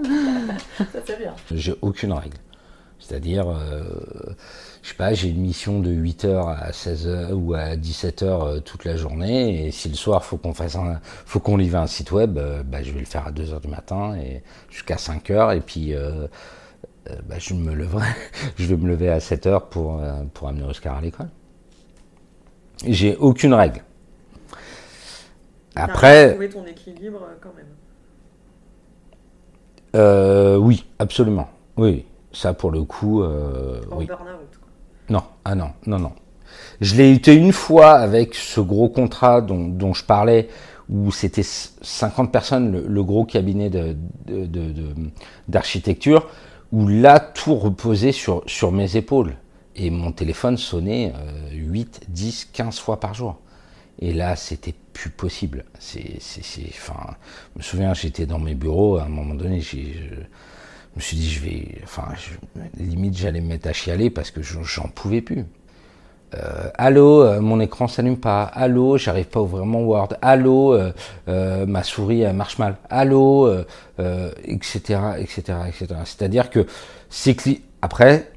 [0.03, 1.33] Ça c'est bien.
[1.51, 2.37] J'ai aucune règle.
[3.01, 3.83] C'est-à-dire, euh,
[4.83, 8.85] je sais pas, j'ai une mission de 8h à 16h ou à 17h euh, toute
[8.85, 12.11] la journée, et si le soir faut qu'on fasse un, faut qu'on livre un site
[12.11, 15.61] web, euh, bah, je vais le faire à 2h du matin et jusqu'à 5h, et
[15.61, 15.93] puis
[17.27, 18.07] bah, je me leverai,
[18.57, 19.99] je vais me lever à 7h pour,
[20.33, 21.29] pour amener Oscar à l'école.
[22.85, 23.83] J'ai aucune règle.
[25.75, 26.31] Après.
[26.31, 27.67] trouver ton équilibre quand même.
[30.59, 31.47] oui, absolument.
[31.77, 33.21] Oui, ça, pour le coup.
[33.21, 34.07] Euh, oui.
[35.09, 36.11] Non, ah non, non, non.
[36.79, 40.49] Je l'ai été une fois avec ce gros contrat dont, je parlais,
[40.89, 43.69] où c'était 50 personnes, le, gros cabinet
[45.47, 49.35] d'architecture, de, où là, tout reposait sur, sur mes épaules.
[49.75, 51.13] Et mon téléphone sonnait
[51.51, 53.39] 8, 10, 15 fois par jour.
[53.99, 55.63] Et là, c'était plus possible.
[55.79, 56.61] C'est, je
[57.55, 59.77] me souviens, j'étais dans mes bureaux, à un moment donné, je
[60.95, 61.81] me suis dit, je vais.
[61.83, 62.07] Enfin,
[62.77, 65.45] limite, j'allais me mettre à chialer parce que j'en pouvais plus.
[66.33, 68.43] Euh, allô, euh, mon écran s'allume pas.
[68.43, 70.09] Allô, j'arrive pas à ouvrir mon Word.
[70.21, 72.77] Allô, euh, ma souris marche mal.
[72.89, 73.53] Allô,
[74.45, 75.87] etc., etc., etc.
[76.05, 76.65] C'est-à-dire que
[77.09, 77.35] c'est
[77.81, 78.31] après,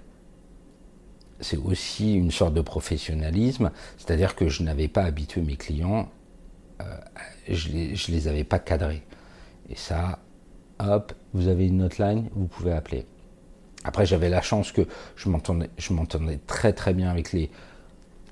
[1.40, 3.70] c'est aussi une sorte de professionnalisme.
[3.98, 6.08] C'est-à-dire que je n'avais pas habitué mes clients,
[7.48, 9.02] je les, je les avais pas cadrés.
[9.70, 10.18] Et ça,
[10.78, 13.06] hop, vous avez une hotline, vous pouvez appeler.
[13.84, 14.82] Après, j'avais la chance que
[15.16, 17.50] je m'entendais, très très bien avec les,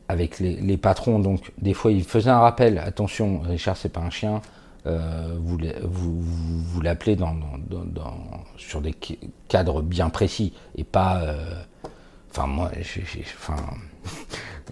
[0.08, 1.18] avec les, patrons.
[1.18, 2.78] Donc, des fois, ils faisaient un rappel.
[2.78, 4.40] Attention, Richard, c'est pas un chien.
[4.86, 5.58] Euh, vous,
[6.22, 7.36] vous, l'appelez dans,
[8.56, 8.94] sur des
[9.48, 11.22] cadres bien précis et pas.
[11.22, 11.54] Euh,
[12.32, 12.70] enfin, moi,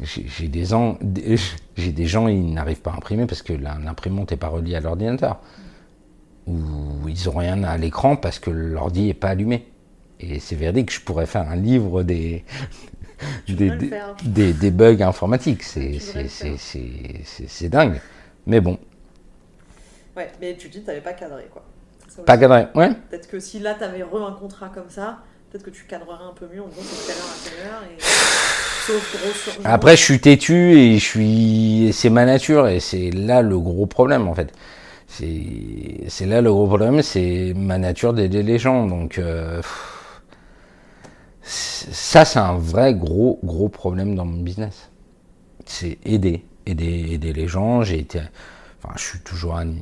[0.02, 0.98] j'ai des gens,
[1.76, 4.80] j'ai des gens, ils n'arrivent pas à imprimer parce que l'imprimante n'est pas reliée à
[4.80, 5.40] l'ordinateur
[6.46, 9.66] où ils n'ont rien à l'écran parce que l'ordi n'est pas allumé.
[10.18, 12.44] Et c'est véridique, je pourrais faire un livre des,
[13.48, 15.62] des, des, bugs informatiques.
[15.62, 15.98] C'est
[17.68, 18.00] dingue.
[18.46, 18.78] Mais bon.
[20.16, 21.64] Ouais, mais tu dis que tu n'avais pas cadré, quoi.
[22.26, 22.90] Pas cadré, ouais.
[23.08, 26.24] Peut-être que si là, tu avais re un contrat comme ça, peut-être que tu cadrerais
[26.24, 26.62] un peu mieux.
[26.62, 27.96] En gros, c'est quelle heure à Et...
[28.00, 31.90] Sauf gros Après, je suis têtu et je suis.
[31.92, 34.52] C'est ma nature et c'est là le gros problème, en fait
[35.10, 38.86] c'est là le gros problème, c'est ma nature d'aider les gens.
[38.86, 39.60] Donc euh,
[41.42, 44.90] ça, c'est un vrai gros gros problème dans mon business.
[45.66, 47.82] C'est aider, aider, aider les gens.
[47.82, 48.20] J'ai été,
[48.82, 49.74] enfin, je suis toujours un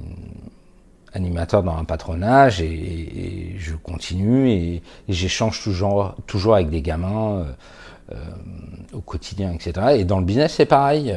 [1.14, 7.44] animateur dans un patronage et, je continue et, j'échange toujours toujours avec des gamins euh,
[8.12, 8.16] euh,
[8.92, 9.98] au quotidien, etc.
[9.98, 11.16] Et dans le business, c'est pareil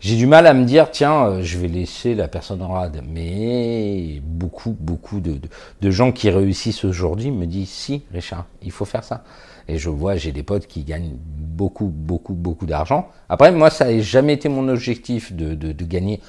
[0.00, 3.02] j'ai du mal à me dire, tiens, euh, je vais laisser la personne en rade.
[3.08, 9.04] Mais beaucoup, beaucoup de, gens qui réussissent aujourd'hui me disent, si, Richard, il faut faire
[9.04, 9.24] ça.
[9.68, 13.08] Et je vois, j'ai des potes qui gagnent beaucoup, beaucoup, beaucoup d'argent.
[13.28, 16.20] Après, moi, ça n'a jamais été mon objectif de, gagner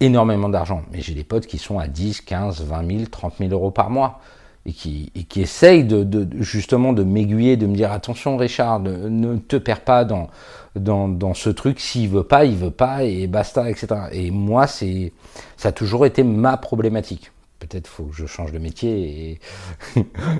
[0.00, 0.82] énormément d'argent.
[0.92, 3.90] Mais j'ai des potes qui sont à 10, 15, 20 000, 30 000 euros par
[3.90, 4.20] mois.
[4.68, 9.54] Et qui, qui essayent de, justement de m'aiguiller, de me dire attention Richard, ne te
[9.54, 10.28] perds pas dans,
[10.74, 13.88] dans, ce truc, s'il veut pas, il veut pas, et basta, etc.
[14.10, 15.12] Et moi, c'est,
[15.56, 17.30] ça a toujours été ma problématique.
[17.60, 19.38] Peut-être faut que je change de métier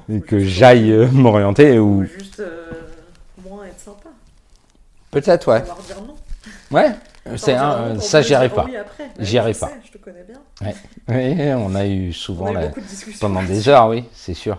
[0.08, 1.78] et, que j'aille euh, m'orienter.
[1.78, 2.72] Ou juste euh,
[3.48, 4.10] moins être sympa.
[5.10, 5.62] Peut-être, ouais.
[5.62, 6.16] Dire non.
[6.70, 6.90] Ouais.
[7.36, 8.66] C'est un, ça, j'y arrive pas.
[9.18, 9.70] J'y arrive pas.
[9.84, 10.40] Je te connais bien.
[10.60, 10.74] Ouais.
[11.08, 12.52] Oui, on a eu souvent
[13.20, 14.58] pendant des heures, oui, c'est sûr.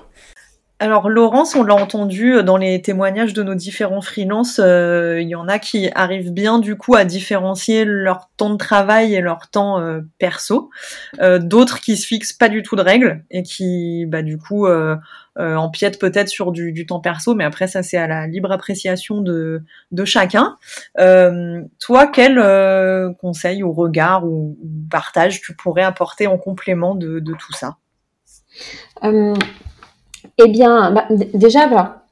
[0.79, 5.27] Alors Laurence, on l'a entendu euh, dans les témoignages de nos différents freelances, euh, il
[5.27, 9.21] y en a qui arrivent bien du coup à différencier leur temps de travail et
[9.21, 10.69] leur temps euh, perso.
[11.19, 14.67] D'autres qui se fixent pas du tout de règles et qui bah, du coup
[15.35, 19.63] empiètent peut-être sur du, temps perso, mais après ça c'est à la libre appréciation de,
[20.05, 20.55] chacun.
[20.95, 24.57] toi, quel conseil ou regard ou,
[24.91, 27.77] partage tu pourrais apporter en complément de tout ça?
[30.37, 32.03] Eh bien, bah, déjà,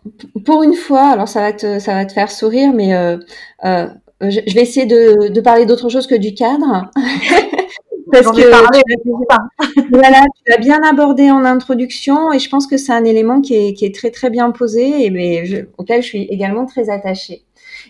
[0.45, 3.17] pour une fois, alors ça va te, ça va te faire sourire, mais euh,
[3.65, 3.87] euh,
[4.21, 6.89] je, vais essayer de, de parler d'autre chose que du cadre.
[8.11, 8.41] Parce que
[9.91, 13.55] voilà, tu l'as bien abordé en introduction et je pense que c'est un élément qui
[13.55, 16.89] est, qui est, très très bien posé et mais je, auquel je suis également très
[16.89, 17.45] attachée.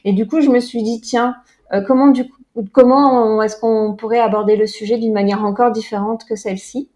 [0.06, 1.36] Et du coup, je me suis dit tiens,
[1.74, 6.24] euh, comment du coup, comment est-ce qu'on pourrait aborder le sujet d'une manière encore différente
[6.24, 6.89] que celle-ci?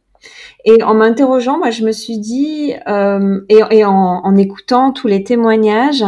[0.66, 6.04] Et en m'interrogeant, moi, je me suis dit, euh, et, en, écoutant tous les témoignages,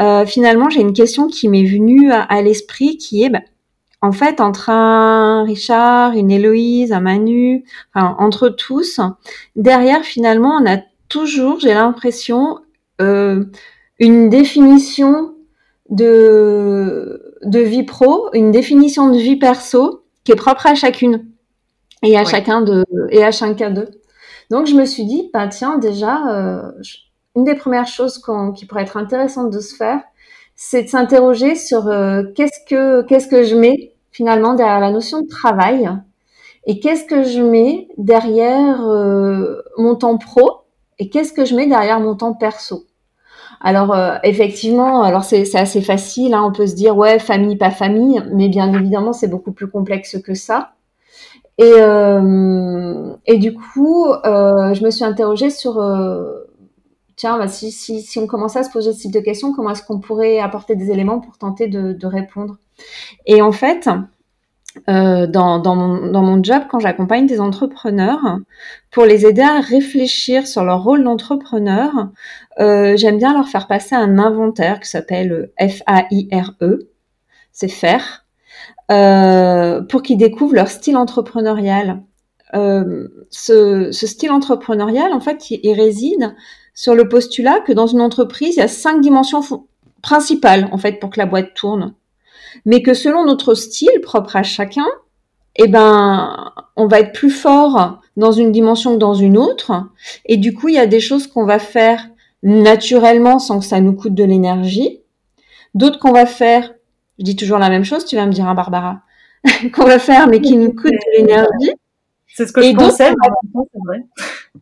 [0.00, 3.40] euh, finalement, j'ai une question qui m'est venue à, l'esprit, qui est, bah,
[4.00, 9.00] en fait, entre un Richard, une Héloïse, un Manu, entre tous,
[9.56, 12.58] derrière, finalement, on a toujours, j'ai l'impression,
[13.00, 13.44] euh,
[13.98, 15.34] une définition
[15.88, 17.20] de
[17.60, 21.24] vie pro, une définition de vie perso qui est propre à chacune
[22.02, 23.88] et à chacun de et à chacun d'eux.
[24.50, 26.72] Donc je me suis dit, bah tiens déjà, euh,
[27.36, 28.22] une des premières choses
[28.56, 30.00] qui pourrait être intéressante de se faire,
[30.56, 35.20] c'est de s'interroger sur euh, qu'est-ce que qu'est-ce que je mets finalement derrière la notion
[35.20, 35.88] de travail
[36.66, 40.62] et qu'est-ce que je mets derrière euh, mon temps pro
[40.98, 42.84] et qu'est-ce que je mets derrière mon temps perso.
[43.60, 48.22] Alors effectivement, alors c'est assez facile, hein, on peut se dire ouais famille pas famille,
[48.32, 50.74] mais bien évidemment c'est beaucoup plus complexe que ça.
[51.58, 56.44] Et, euh, et du coup, euh, je me suis interrogée sur, euh,
[57.16, 59.70] tiens, bah, si, si, si, on commençait à se poser ce type de questions, comment
[59.70, 62.58] est-ce qu'on pourrait apporter des éléments pour tenter de, répondre?
[63.26, 63.90] Et en fait,
[64.86, 68.38] dans, dans, mon, job, quand j'accompagne des entrepreneurs,
[68.92, 71.90] pour les aider à réfléchir sur leur rôle d'entrepreneur,
[72.58, 76.90] j'aime bien leur faire passer un inventaire qui s'appelle F-A-I-R-E,
[77.50, 78.27] c'est faire.
[78.90, 82.02] Euh, pour qu'ils découvrent leur style entrepreneurial.
[82.54, 86.34] Euh, ce, style entrepreneurial, en fait, il, réside
[86.72, 89.42] sur le postulat que dans une entreprise, il y a cinq dimensions
[90.00, 91.94] principales, en fait, pour que la boîte tourne.
[92.64, 94.86] Mais que selon notre style propre à chacun,
[95.56, 99.72] eh ben, on va être plus fort dans une dimension que dans une autre.
[100.24, 102.08] Et du coup, il y a des choses qu'on va faire
[102.42, 105.00] naturellement sans que ça nous coûte de l'énergie.
[105.74, 106.72] D'autres qu'on va faire
[107.18, 109.00] je dis toujours la même chose, tu vas me dire, hein, Barbara,
[109.74, 111.72] qu'on va faire, mais qui nous coûte de l'énergie.
[112.34, 114.04] C'est ce que je pensais, c'est vrai.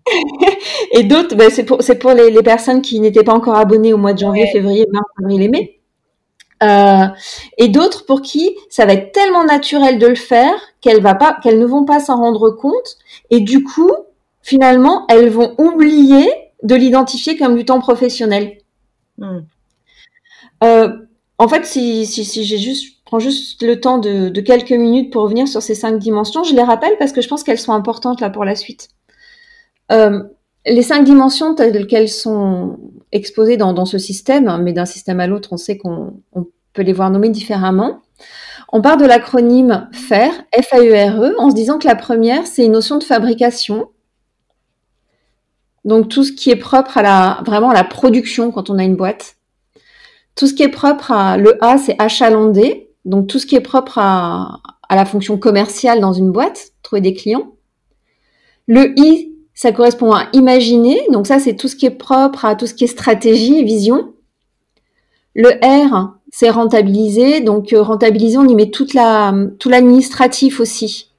[0.93, 3.93] et d'autres, ben, c'est pour, c'est pour les, les, personnes qui n'étaient pas encore abonnées
[3.93, 5.77] au mois de janvier, février, mars, avril et mai.
[6.63, 7.07] Euh,
[7.59, 11.37] et d'autres pour qui ça va être tellement naturel de le faire qu'elles va pas,
[11.43, 12.97] qu'elles ne vont pas s'en rendre compte.
[13.31, 13.93] Et du coup,
[14.43, 16.31] finalement, elles vont oublier
[16.63, 18.59] de l'identifier comme du temps professionnel.
[19.19, 19.41] Hmm.
[20.65, 20.97] Euh,
[21.39, 25.23] en fait, si, si, si j'ai juste, prends juste le temps de, quelques minutes pour
[25.23, 28.21] revenir sur ces cinq dimensions, je les rappelle parce que je pense qu'elles sont importantes
[28.21, 28.89] là pour la suite.
[29.93, 30.23] Euh,
[30.67, 32.79] les cinq dimensions telles qu'elles sont
[33.13, 36.83] exposées dans, dans ce système, mais d'un système à l'autre, on sait qu'on on peut
[36.83, 38.01] les voir nommées différemment.
[38.73, 42.99] On part de l'acronyme FAIRE, F-A-E-R-E, en se disant que la première, c'est une notion
[42.99, 43.91] de fabrication.
[45.85, 48.85] Donc tout ce qui est propre à la, vraiment à la production quand on a
[48.85, 49.36] une boîte.
[50.37, 52.91] Tout ce qui est propre à le A, c'est achalander.
[53.07, 57.15] Donc tout ce qui est propre à, la fonction commerciale dans une boîte, trouver des
[57.15, 57.55] clients.
[58.67, 61.01] Le I, ça correspond à imaginer.
[61.11, 64.13] Donc ça, c'est tout ce qui est propre à tout ce qui est stratégie vision.
[65.35, 67.41] Le R, c'est rentabiliser.
[67.41, 71.13] Donc euh, rentabiliser, on y met toute la, tout l'administratif aussi.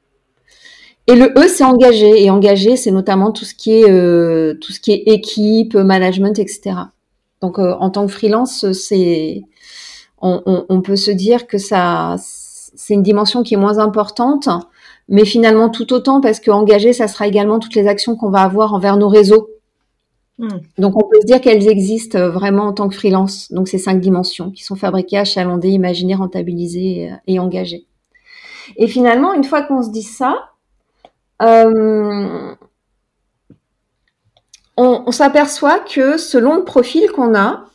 [1.08, 2.23] Et le E, c'est engager.
[2.23, 6.38] Et engager, c'est notamment tout ce qui est euh, tout ce qui est équipe, management,
[6.38, 6.75] etc.
[7.41, 9.43] Donc euh, en tant que freelance, c'est
[10.19, 14.50] on, peut se dire que ça c'est une dimension qui est moins importante,
[15.10, 18.41] mais finalement tout autant parce que engager, ça sera également toutes les actions qu'on va
[18.41, 19.50] avoir envers nos réseaux.
[20.39, 20.60] Hmm.
[20.78, 23.52] Donc on peut se dire qu'elles existent vraiment en tant que freelance.
[23.52, 27.86] Donc ces cinq dimensions qui sont fabriquées, achalandées, imaginées, rentabilisées et engagées.
[28.76, 30.50] Et finalement, une fois qu'on se dit ça,
[31.41, 32.56] euh,
[34.77, 37.65] on, s'aperçoit que selon le profil qu'on a,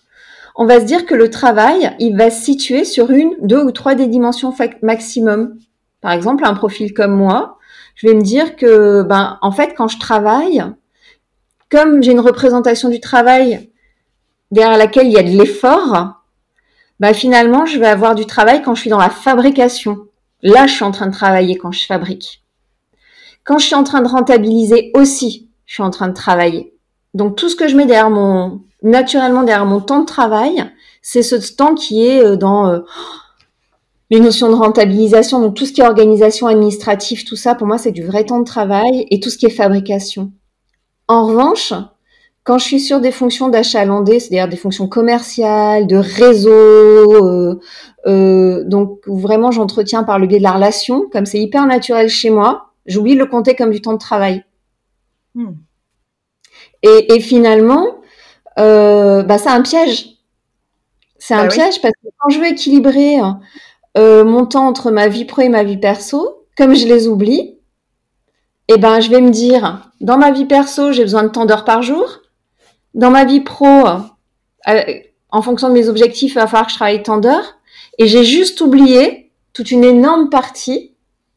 [0.54, 3.72] on va se dire que le travail, il va se situer sur une, deux ou
[3.72, 5.56] trois des dimensions maximum.
[6.00, 7.58] Par exemple, un profil comme moi,
[7.96, 10.64] je vais me dire que, ben, en fait, quand je travaille,
[11.70, 13.70] comme j'ai une représentation du travail
[14.50, 16.22] derrière laquelle il y a de l'effort,
[17.00, 20.06] bah finalement, je vais avoir du travail quand je suis dans la fabrication.
[20.42, 22.44] Là, je suis en train de travailler quand je fabrique.
[23.44, 26.71] Quand je suis en train de rentabiliser aussi, je suis en train de travailler.
[27.14, 30.64] Donc tout ce que je mets derrière mon naturellement derrière mon temps de travail,
[31.02, 32.80] c'est ce temps qui est euh, dans euh,
[34.10, 37.78] les notions de rentabilisation, donc tout ce qui est organisation administrative, tout ça, pour moi,
[37.78, 40.32] c'est du vrai temps de travail et tout ce qui est fabrication.
[41.08, 41.72] En revanche,
[42.44, 47.58] quand je suis sur des fonctions d'achalandé, c'est-à-dire des fonctions commerciales, de réseau,
[48.06, 52.30] euh, donc vraiment j'entretiens par le biais de la relation, comme c'est hyper naturel chez
[52.30, 54.44] moi, j'oublie de le compter comme du temps de travail.
[55.34, 55.52] Hmm.
[56.82, 58.00] Et, finalement,
[58.58, 60.16] euh, bah, c'est un piège.
[61.18, 63.20] C'est un bah piège parce que quand je veux équilibrer
[63.96, 67.58] euh, mon temps entre ma vie pro et ma vie perso, comme je les oublie,
[68.68, 71.64] eh ben, je vais me dire, dans ma vie perso, j'ai besoin de tant d'heures
[71.64, 72.20] par jour.
[72.94, 73.86] Dans ma vie pro,
[74.68, 74.80] euh,
[75.30, 77.56] en fonction de mes objectifs, il va falloir que je travaille tant d'heures.
[77.98, 80.91] Et j'ai juste oublié toute une énorme partie,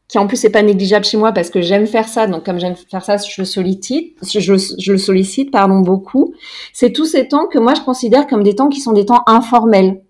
[0.08, 2.26] qui en plus n'est pas négligeable chez moi parce que j'aime faire ça.
[2.26, 6.34] Donc, comme j'aime faire ça, je sollicite, je, je le sollicite, pardon, beaucoup.
[6.72, 9.22] C'est tous ces temps que moi, je considère comme des temps qui sont des temps
[9.26, 10.02] informels.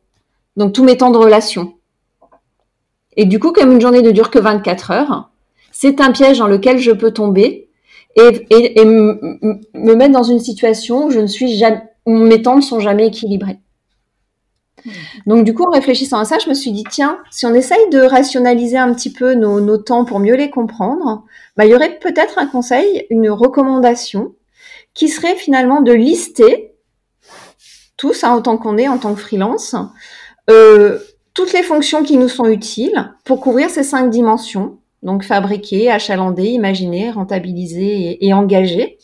[0.57, 1.75] Donc, tous mes temps de relation.
[3.17, 5.31] Et du coup, comme une journée ne dure que 24 heures,
[5.73, 7.69] c'est un piège dans lequel je peux tomber
[8.17, 12.63] et, et, me mettre dans une situation où je ne suis jamais, mes temps ne
[12.63, 13.59] sont jamais équilibrés.
[15.27, 17.89] Donc du coup, en réfléchissant à ça, je me suis dit, tiens, si on essaye
[17.91, 21.25] de rationaliser un petit peu nos, nos temps pour mieux les comprendre,
[21.57, 24.35] bah, il y aurait peut-être un conseil, une recommandation,
[24.95, 26.73] qui serait finalement de lister,
[27.97, 29.77] tous, hein, autant qu'on est en tant que freelance,
[30.51, 30.99] euh,
[31.35, 36.49] toutes les fonctions qui nous sont utiles pour couvrir ces cinq dimensions, donc fabriquer, achalander,
[36.49, 38.99] imaginer, rentabiliser et, engager.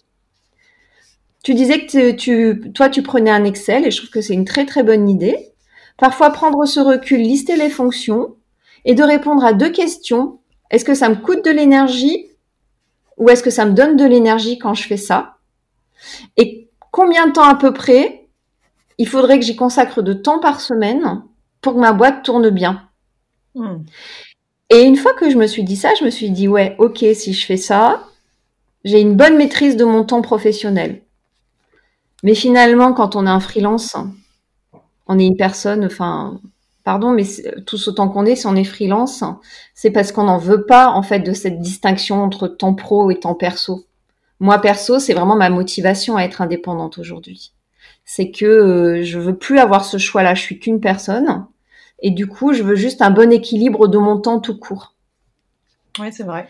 [1.45, 4.45] Tu disais que tu, toi, tu prenais un Excel et je trouve que c'est une
[4.45, 5.52] très très bonne idée.
[5.99, 8.37] Parfois, prendre ce recul, lister les fonctions
[8.85, 10.41] et de répondre à deux questions.
[10.71, 12.27] Est-ce que ça me coûte de l'énergie
[13.19, 15.37] ou est-ce que ça me donne de l'énergie quand je fais ça?
[16.37, 18.27] Et combien de temps à peu près
[18.99, 21.23] il faudrait que j'y consacre de temps par semaine
[21.61, 22.89] pour que ma boîte tourne bien?
[23.55, 23.85] Hmm.
[24.71, 27.05] Et une fois que je me suis dit ça, je me suis dit, ouais, ok,
[27.15, 28.09] si je fais ça,
[28.85, 31.03] j'ai une bonne maîtrise de mon temps professionnel.
[32.23, 33.97] Mais finalement, quand on est un freelance,
[35.07, 36.41] on est une personne, enfin,
[36.85, 37.25] pardon, mais
[37.67, 39.25] tout autant qu'on est, si on est freelance,
[39.75, 43.19] c'est parce qu'on n'en veut pas, en fait, de cette distinction entre temps pro et
[43.19, 43.85] temps perso.
[44.41, 47.53] Moi, perso, c'est vraiment ma motivation à être indépendante aujourd'hui.
[48.05, 50.35] C'est que euh, je veux plus avoir ce choix-là.
[50.35, 51.47] Je suis qu'une personne.
[52.01, 54.95] Et du coup, je veux juste un bon équilibre de mon temps tout court.
[56.01, 56.49] Oui, c'est vrai.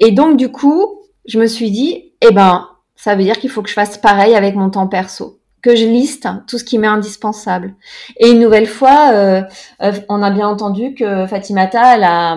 [0.00, 3.62] Et donc, du coup, je me suis dit, eh ben, ça veut dire qu'il faut
[3.62, 6.86] que je fasse pareil avec mon temps perso, que je liste tout ce qui m'est
[6.86, 7.74] indispensable.
[8.18, 9.42] Et une nouvelle fois, euh,
[9.80, 12.36] euh, on a bien entendu que Fatimata, elle a,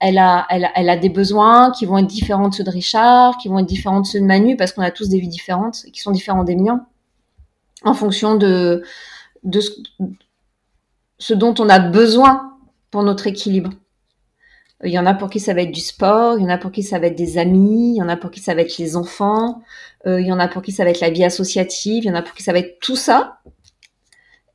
[0.00, 2.70] elle a, elle a, elle a des besoins qui vont être différents de ceux de
[2.70, 5.28] Richard, qui vont être différents de ceux de Manu, parce qu'on a tous des vies
[5.28, 6.84] différentes, qui sont différents des miens,
[7.84, 8.82] en fonction de,
[9.44, 9.60] de,
[11.18, 12.52] ce dont on a besoin
[12.90, 13.70] pour notre équilibre.
[14.82, 16.58] Il y en a pour qui ça va être du sport, il y en a
[16.58, 18.62] pour qui ça va être des amis, il y en a pour qui ça va
[18.62, 19.62] être les enfants,
[20.06, 22.14] il y en a pour qui ça va être la vie associative, il y en
[22.14, 23.38] a pour qui ça va être tout ça.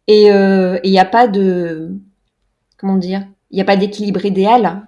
[0.08, 1.92] Et euh, il n'y a pas de
[2.78, 4.88] comment dire, il n'y a pas d'équilibre idéal.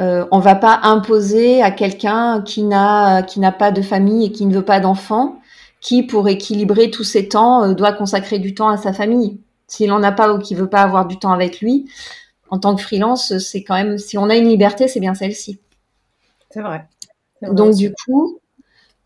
[0.00, 4.32] Euh, on va pas imposer à quelqu'un qui n'a qui n'a pas de famille et
[4.32, 5.40] qui ne veut pas d'enfants,
[5.80, 9.92] qui pour équilibrer tous ses temps euh, doit consacrer du temps à sa famille s'il
[9.92, 11.90] en a pas ou qu'il veut pas avoir du temps avec lui,
[12.50, 15.60] en tant que freelance, c'est quand même, si on a une liberté, c'est bien celle-ci.
[16.50, 16.86] C'est vrai.
[17.42, 18.38] Donc du coup,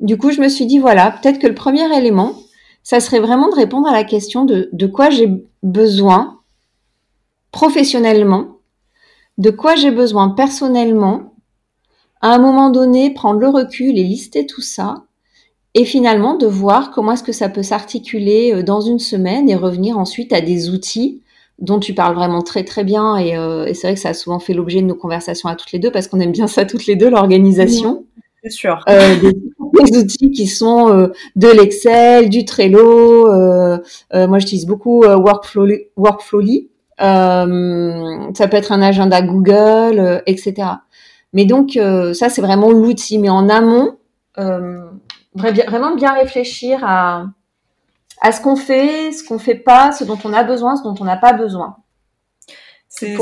[0.01, 2.35] du coup, je me suis dit voilà, peut-être que le premier élément,
[2.83, 6.39] ça serait vraiment de répondre à la question de, quoi j'ai besoin
[7.51, 8.59] professionnellement,
[9.37, 11.35] de quoi j'ai besoin personnellement,
[12.21, 15.05] à un moment donné, prendre le recul et lister tout ça,
[15.75, 19.55] et finalement de voir comment est-ce que ça peut s'articuler euh, dans une semaine et
[19.55, 21.21] revenir ensuite à des outils
[21.59, 24.15] dont tu parles vraiment très très bien et, euh, et c'est vrai que ça a
[24.15, 26.65] souvent fait l'objet de nos conversations à toutes les deux parce qu'on aime bien ça
[26.65, 28.07] toutes les deux l'organisation.
[28.49, 28.85] C'est sûr.
[28.89, 33.29] Euh, des, outils qui sont euh, de l'Excel, du Trello.
[33.29, 33.79] Euh,
[34.13, 35.05] moi, j'utilise beaucoup.
[35.05, 36.71] Workflowly.
[36.99, 40.55] ça peut être un agenda Google, etc.
[41.33, 41.79] Mais donc
[42.15, 43.19] ça, c'est vraiment l'outil.
[43.19, 43.97] Mais en amont,
[45.35, 47.27] vraiment bien réfléchir à,
[48.21, 50.95] à ce qu'on fait, ce qu'on fait pas, ce dont on a besoin, ce dont
[51.01, 51.77] on n'a pas besoin.
[52.89, 53.17] C'est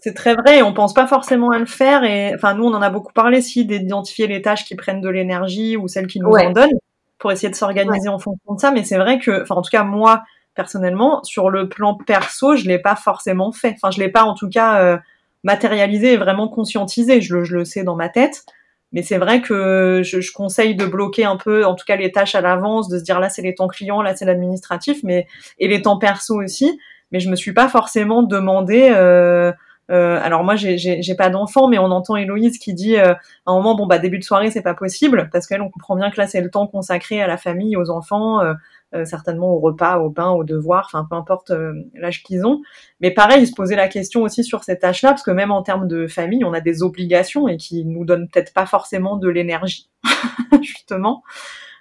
[0.00, 2.04] c'est très vrai on pense pas forcément à le faire.
[2.04, 5.08] Et enfin, nous, on en a beaucoup parlé, si d'identifier les tâches qui prennent de
[5.08, 6.78] l'énergie ou celles qui nous en donnent
[7.18, 8.70] pour essayer de s'organiser en fonction de ça.
[8.70, 10.22] Mais c'est vrai que, enfin, en tout cas, moi,
[10.54, 13.74] personnellement, sur le plan perso, je l'ai pas forcément fait.
[13.76, 14.98] Enfin, je l'ai pas, en tout cas, euh,
[15.44, 17.20] matérialisé et vraiment conscientisé.
[17.20, 18.44] Je le, je le sais dans ma tête.
[18.92, 22.10] Mais c'est vrai que je, je, conseille de bloquer un peu, en tout cas, les
[22.10, 25.28] tâches à l'avance, de se dire là, c'est les temps clients, là, c'est l'administratif, mais
[25.60, 26.80] et les temps perso aussi.
[27.12, 28.90] Mais je me suis pas forcément demandé.
[28.92, 29.52] Euh,
[29.96, 33.74] alors moi, j'ai pas d'enfant, mais on entend Héloïse qui dit euh, à un moment,
[33.74, 36.26] bon bah début de soirée, c'est pas possible parce qu'elle, on comprend bien que là,
[36.26, 38.54] c'est le temps consacré à la famille, aux enfants, euh,
[38.94, 42.60] euh certainement au repas, au pain, aux devoirs, enfin peu importe euh, l'âge qu'ils ont.
[43.00, 45.88] Mais pareil, se poser la question aussi sur cette tâche-là, parce que même en termes
[45.88, 49.90] de famille, on a des obligations et qui nous donnent peut-être pas forcément de l'énergie,
[50.62, 51.22] justement.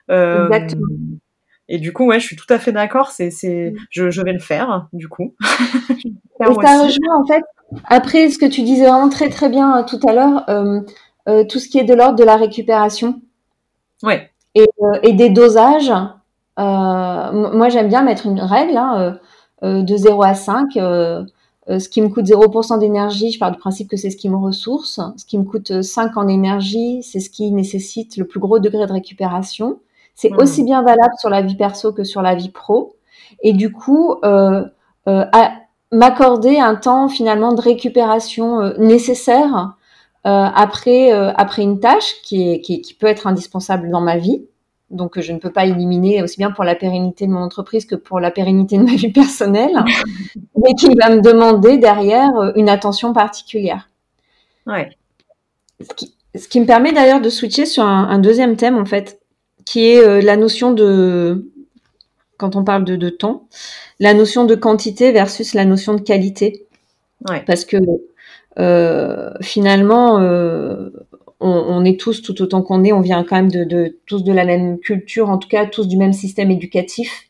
[0.10, 0.88] Exactement.
[1.70, 3.12] Et du coup, ouais, je suis tout à fait d'accord.
[3.12, 5.36] C'est, c'est, je, je vais le faire, du coup.
[5.90, 7.44] et ça rejoint en fait
[7.86, 10.82] après, ce que tu disais vraiment très très bien euh, tout à l'heure, euh,
[11.28, 13.22] euh, tout ce qui est de l'ordre de la récupération.
[14.04, 14.30] Ouais.
[14.56, 14.68] Et,
[15.04, 15.94] et des dosages.
[16.58, 19.20] moi, j'aime bien mettre une règle hein,
[19.62, 20.72] de 0 à 5.
[20.74, 24.38] ce qui me coûte 0% d'énergie, je pars du principe que c'est ce qui me
[24.38, 25.00] ressource.
[25.18, 28.88] Ce qui me coûte 5 en énergie, c'est ce qui nécessite le plus gros degré
[28.88, 29.80] de récupération.
[30.20, 30.38] C'est mmh.
[30.40, 32.98] aussi bien valable sur la vie perso que sur la vie pro.
[33.42, 34.66] Et du coup, euh,
[35.06, 35.52] à,
[35.92, 39.76] m'accorder un temps finalement de récupération euh, nécessaire
[40.26, 44.18] euh, après euh, après une tâche qui, est, qui, qui, peut être indispensable dans ma
[44.18, 44.46] vie.
[44.90, 47.96] Donc je ne peux pas éliminer aussi bien pour la pérennité de mon entreprise que
[47.96, 49.86] pour la pérennité de ma vie personnelle,
[50.58, 53.90] mais qui va me demander derrière une attention particulière.
[54.68, 54.90] Ouais.
[55.80, 58.86] Ce qui, ce qui me permet d'ailleurs de switcher sur un, un, deuxième thème en
[58.86, 59.19] fait,
[59.66, 61.49] qui est la notion de
[62.39, 63.47] quand on parle de, de temps,
[63.99, 66.66] la notion de quantité versus la notion de qualité.
[67.30, 67.43] Ouais.
[67.45, 67.78] Parce que
[68.57, 70.89] euh, finalement, euh,
[71.39, 74.24] on, on, est tous, tout autant qu'on est, on vient quand même de, de, tous
[74.24, 77.26] de la même culture, en tout cas tous du même système éducatif.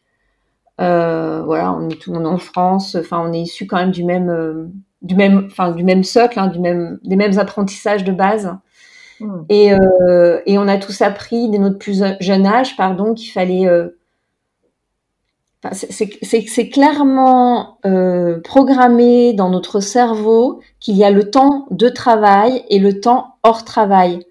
[0.80, 3.92] Euh, voilà, on est tout on est en France, enfin on est issu quand même
[3.92, 4.68] du même, euh,
[5.02, 8.56] du même, enfin du même socle, hein, du même, des mêmes apprentissages de base.
[9.20, 9.42] Mmh.
[9.50, 13.68] Et, euh, et on a tous appris dès notre plus jeune âge, pardon, qu'il fallait
[13.68, 13.90] euh,
[15.72, 22.80] c'est clairement euh, programmé dans notre cerveau qu'il y a le temps de travail et
[22.80, 24.26] le temps hors travail.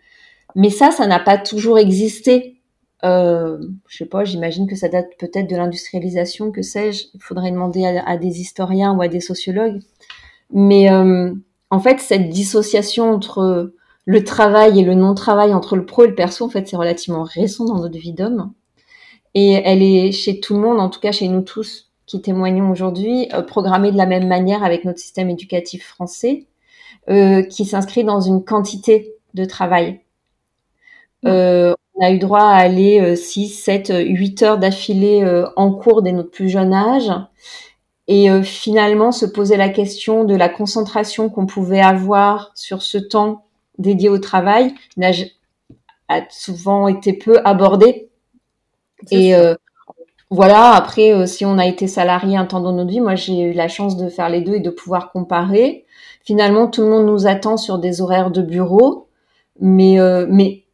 [0.54, 2.56] Mais ça, ça n'a pas toujours existé.
[3.04, 3.58] Euh,
[3.88, 7.04] je sais pas, j'imagine que ça date peut-être de l'industrialisation, que sais-je.
[7.14, 9.80] Il faudrait demander à, des historiens ou à des sociologues.
[10.50, 11.32] Mais euh,
[11.70, 13.74] en fait, cette dissociation entre
[14.08, 17.24] le travail et le non-travail, entre le pro et le perso, en fait, c'est relativement
[17.24, 18.54] récent dans notre vie d'homme.
[19.34, 22.70] Et elle est chez tout le monde, en tout cas chez nous tous qui témoignons
[22.70, 26.46] aujourd'hui, euh, programmée de la même manière avec notre système éducatif français,
[27.10, 30.00] euh, qui s'inscrit dans une quantité de travail.
[31.26, 35.22] Euh, on a eu droit à aller 6, 7, 8 heures d'affilée
[35.56, 37.12] en cours dès notre plus jeune âge.
[38.06, 43.47] Et finalement, se poser la question de la concentration qu'on pouvait avoir sur ce temps
[43.78, 45.10] dédié au travail n'a
[46.10, 48.08] a souvent été peu abordé
[49.10, 49.54] et euh,
[50.30, 53.40] voilà, après, euh, si on a été salarié un temps dans notre vie, moi j'ai
[53.40, 55.86] eu la chance de faire les deux et de pouvoir comparer.
[56.24, 59.08] Finalement, tout le monde nous attend sur des horaires de bureau,
[59.60, 60.64] mais, euh, mais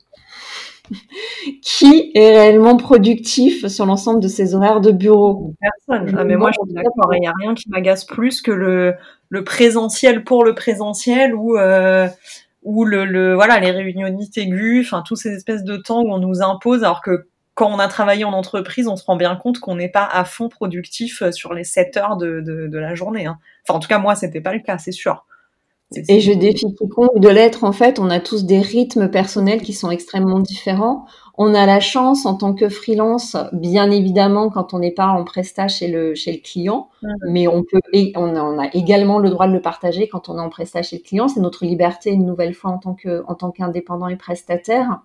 [1.62, 5.54] qui est réellement productif sur l'ensemble de ces horaires de bureau?
[5.60, 6.16] Personne.
[6.18, 7.14] Ah, mais moi, je suis d'accord.
[7.14, 8.94] Il n'y a rien qui m'agace plus que le,
[9.28, 12.08] le présentiel pour le présentiel ou euh,
[12.64, 16.18] ou le, le, voilà les réunionites aiguës, enfin tous ces espèces de temps où on
[16.18, 19.60] nous impose, alors que quand on a travaillé en entreprise, on se rend bien compte
[19.60, 22.94] qu'on n'est pas à fond productif euh, sur les 7 heures de, de, de la
[22.94, 23.26] journée.
[23.26, 23.38] Hein.
[23.62, 25.24] Enfin, en tout cas, moi, c'était pas le cas, c'est sûr.
[26.08, 27.64] Et je défie quiconque de l'être.
[27.64, 31.06] En fait, on a tous des rythmes personnels qui sont extrêmement différents.
[31.36, 35.24] On a la chance, en tant que freelance, bien évidemment, quand on n'est pas en
[35.24, 36.88] prestat chez le chez le client,
[37.28, 40.28] mais on peut et on a, on a, également le droit de le partager quand
[40.28, 41.28] on est en prestat chez le client.
[41.28, 45.00] C'est notre liberté une nouvelle fois en tant que en tant qu'indépendant et prestataire.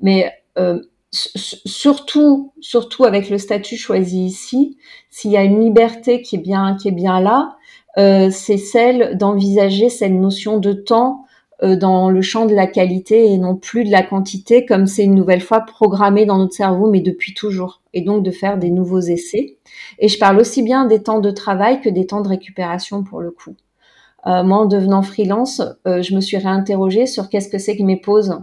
[0.00, 4.76] Mais euh, surtout, surtout avec le statut choisi ici,
[5.10, 7.56] s'il y a une liberté qui est bien, qui est bien là,
[7.98, 11.24] c'est celle d'envisager cette notion de temps
[11.64, 15.02] euh, dans le champ de la qualité et non plus de la quantité, comme c'est
[15.02, 18.70] une nouvelle fois programmé dans notre cerveau, mais depuis toujours, et donc de faire des
[18.70, 19.56] nouveaux essais.
[19.98, 23.20] Et je parle aussi bien des temps de travail que des temps de récupération pour
[23.20, 23.56] le coup.
[24.28, 27.82] Euh, moi, en devenant freelance, euh, je me suis réinterrogée sur qu'est-ce que c'est que
[27.82, 28.38] mes pauses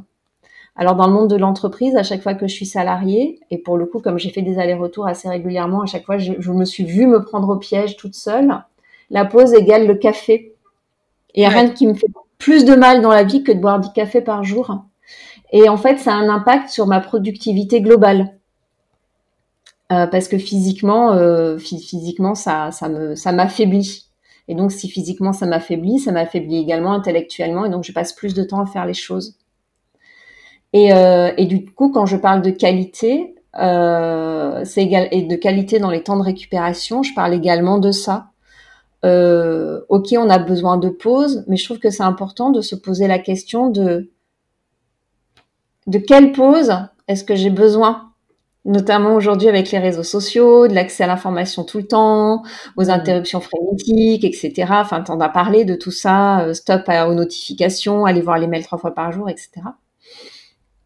[0.77, 3.77] alors dans le monde de l'entreprise, à chaque fois que je suis salariée, et pour
[3.77, 6.65] le coup, comme j'ai fait des allers-retours assez régulièrement, à chaque fois, je, je, me
[6.65, 8.61] suis vue me prendre au piège toute seule.
[9.09, 10.53] La pause égale le café.
[11.33, 13.79] Et a rien qui me fait plus de mal dans la vie que de boire
[13.79, 14.85] 10 cafés par jour.
[15.51, 18.37] Et en fait, ça a un impact sur ma productivité globale.
[19.91, 24.05] Euh, parce que physiquement, euh, physiquement, ça, ça me, ça m'affaiblit.
[24.47, 28.33] Et donc, si physiquement ça m'affaiblit, ça m'affaiblit également intellectuellement, et donc je passe plus
[28.33, 29.37] de temps à faire les choses.
[30.73, 35.35] Et, euh, et du coup, quand je parle de qualité, euh, c'est égal et de
[35.35, 38.27] qualité dans les temps de récupération, je parle également de ça.
[39.05, 42.75] Euh, ok, on a besoin de pause, mais je trouve que c'est important de se
[42.75, 44.11] poser la question de
[45.87, 46.73] de quelle pause
[47.07, 48.11] est-ce que j'ai besoin?
[48.65, 52.41] Notamment aujourd'hui avec les réseaux sociaux, de l'accès à l'information tout le temps,
[52.77, 52.89] aux mmh.
[52.89, 54.65] interruptions frénétiques, etc.
[54.71, 58.65] Enfin, t'en as parlé de tout ça, euh, stop aux notifications, aller voir les mails
[58.65, 59.61] trois fois par jour, etc.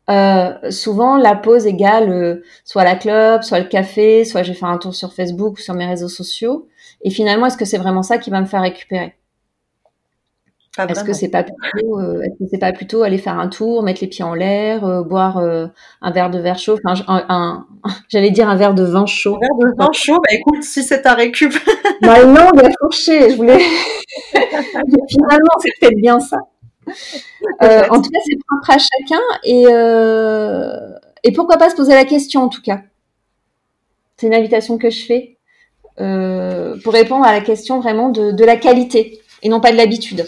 [0.09, 4.65] Euh, souvent, la pause égale euh, soit la club, soit le café, soit j'ai fait
[4.65, 6.67] un tour sur Facebook ou sur mes réseaux sociaux.
[7.01, 9.15] Et finalement, est-ce que c'est vraiment ça qui va me faire récupérer?
[10.77, 13.83] Est-ce que c'est pas plutôt, euh, est-ce que c'est pas plutôt aller faire un tour,
[13.83, 15.67] mettre les pieds en l'air, euh, boire euh,
[16.01, 17.65] un verre de verre chaud, enfin, un,
[18.09, 19.35] j'allais dire un verre de vin chaud.
[19.35, 21.53] Un verre de vin chaud, bah écoute, si c'est ta récup.
[22.01, 23.59] bah non, bien fourché, je voulais.
[24.31, 26.37] Finalement, c'est peut-être bien ça.
[26.37, 29.65] en tout cas, c'est propre à chacun et
[31.23, 32.81] et pourquoi pas se poser la question en tout cas?
[34.15, 35.38] C'est une invitation que je fais
[35.97, 40.25] pour répondre à la question vraiment de, de la qualité et non pas de l'habitude.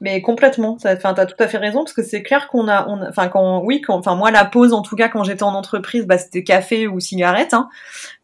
[0.00, 3.26] Mais complètement, enfin, t'as tout à fait raison parce que c'est clair qu'on a, enfin,
[3.26, 6.18] quand, oui, quand, enfin, moi, la pause, en tout cas, quand j'étais en entreprise, bah,
[6.18, 7.68] c'était café ou cigarette, hein.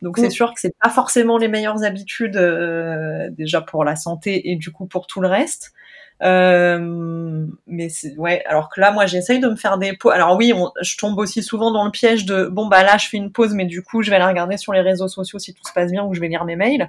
[0.00, 0.30] Donc, c'est mm.
[0.30, 4.70] sûr que c'est pas forcément les meilleures habitudes, euh, déjà pour la santé et du
[4.70, 5.72] coup pour tout le reste.
[6.22, 10.12] Euh, mais c'est, ouais, alors que là, moi, j'essaye de me faire des pauses.
[10.12, 13.16] Alors oui, je tombe aussi souvent dans le piège de, bon, bah là, je fais
[13.16, 15.64] une pause, mais du coup, je vais la regarder sur les réseaux sociaux si tout
[15.66, 16.88] se passe bien ou je vais lire mes mails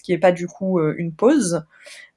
[0.00, 1.62] ce qui n'est pas du coup euh, une pause.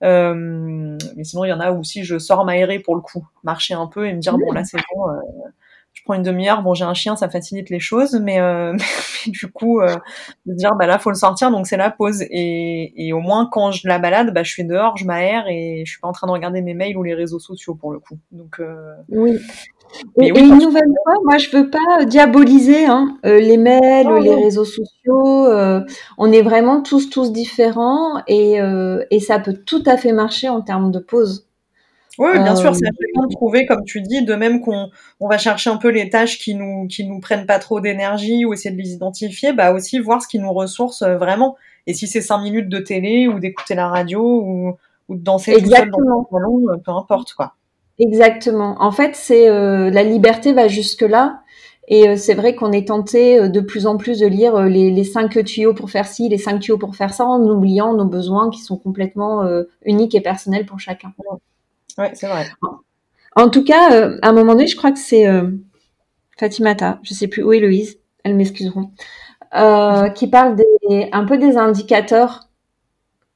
[0.04, 3.28] Euh, mais sinon, il y en a où si je sors m'aérer pour le coup,
[3.43, 5.20] marcher un peu et me dire, bon, là, c'est bon, euh,
[5.94, 6.64] je prends une demi-heure.
[6.64, 8.39] Bon, j'ai un chien, ça facilite les choses, mais,
[9.28, 12.24] du coup, de dire, bah là, faut le sortir, donc c'est la pause.
[12.30, 15.91] Et, au moins, quand je la balade, bah, je suis dehors, je m'aère et je
[15.91, 18.18] suis pas en train de regarder mes mails ou les réseaux sociaux pour le coup.
[18.32, 18.60] Donc,
[19.10, 19.39] oui.
[20.20, 24.66] Et, une nouvelle fois, moi, je veux pas diaboliser hein, euh, les mails, les réseaux
[24.66, 25.46] sociaux.
[25.46, 25.82] Euh,
[26.18, 30.50] on est vraiment tous, tous différents et, euh, et ça peut tout à fait marcher
[30.50, 31.48] en termes de pause.
[32.20, 34.89] Oui, bien sûr, c'est important de trouver, comme tu dis, de même qu'on
[35.20, 38.45] on va chercher un peu les tâches qui nous qui nous prennent pas trop d'énergie
[38.45, 41.55] ou essayer de les identifier, bah aussi voir ce qui nous ressource vraiment.
[41.88, 44.74] Et si c'est cinq minutes de télé ou d'écouter la radio ou,
[45.09, 47.55] ou de danser tout seul dans le salon, peu importe quoi.
[47.99, 48.76] Exactement.
[48.80, 51.41] En fait, c'est euh, la liberté va jusque là.
[51.89, 54.89] Et euh, c'est vrai qu'on est tenté euh, de plus en plus de lire les,
[54.89, 58.05] les cinq tuyaux pour faire ci, les cinq tuyaux pour faire ça, en oubliant nos
[58.05, 59.43] besoins qui sont complètement
[59.86, 61.11] uniques et personnels pour chacun.
[61.98, 62.46] Oui, c'est vrai.
[63.36, 65.26] En tout cas, à un moment donné, je crois que c'est
[66.38, 68.91] Fatimata, je sais plus où Louise, elles m'excuseront,
[70.16, 72.48] qui parle des, un peu des indicateurs.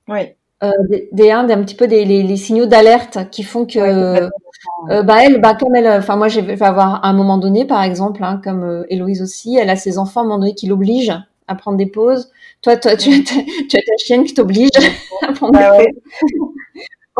[0.07, 0.33] Oui.
[0.63, 5.03] Euh, des, des, un, petit peu des les, les signaux d'alerte qui font que euh,
[5.03, 7.83] bah elle bah comme elle enfin moi je vais avoir à un moment donné par
[7.83, 10.65] exemple hein, comme euh, Héloïse aussi elle a ses enfants à un moment donné qui
[10.65, 11.13] l'obligent
[11.47, 12.31] à prendre des pauses
[12.63, 13.35] toi toi tu, as, ta,
[13.69, 14.71] tu as ta chienne qui t'oblige
[15.21, 16.49] à prendre des bah pauses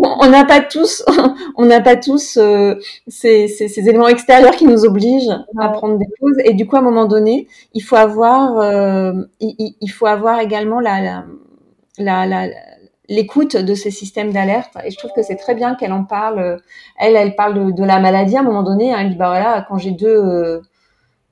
[0.03, 1.03] on n'a pas tous
[1.55, 2.75] on n'a pas tous euh,
[3.07, 6.75] ces, ces, ces, éléments extérieurs qui nous obligent à prendre des pauses et du coup
[6.75, 11.23] à un moment donné il faut avoir euh, il, il, faut avoir également la,
[11.97, 12.47] la
[13.09, 14.71] l'écoute de ces systèmes d'alerte.
[14.85, 16.59] Et je trouve que c'est très bien qu'elle en parle.
[16.97, 18.93] Elle, elle parle de, la maladie à un moment donné.
[18.93, 18.99] Hein.
[19.01, 20.61] Elle dit bah voilà, quand j'ai deux, euh,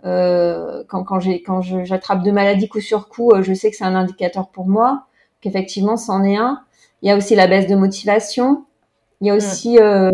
[0.05, 3.77] euh quand, quand j'ai quand j'attrape deux maladies coup sur coup, euh, je sais que
[3.77, 5.05] c'est un indicateur pour moi.
[5.41, 6.61] Qu'effectivement, c'en est un.
[7.01, 8.65] Il y a aussi la baisse de motivation.
[9.21, 9.37] Il y a mm.
[9.37, 10.11] aussi euh,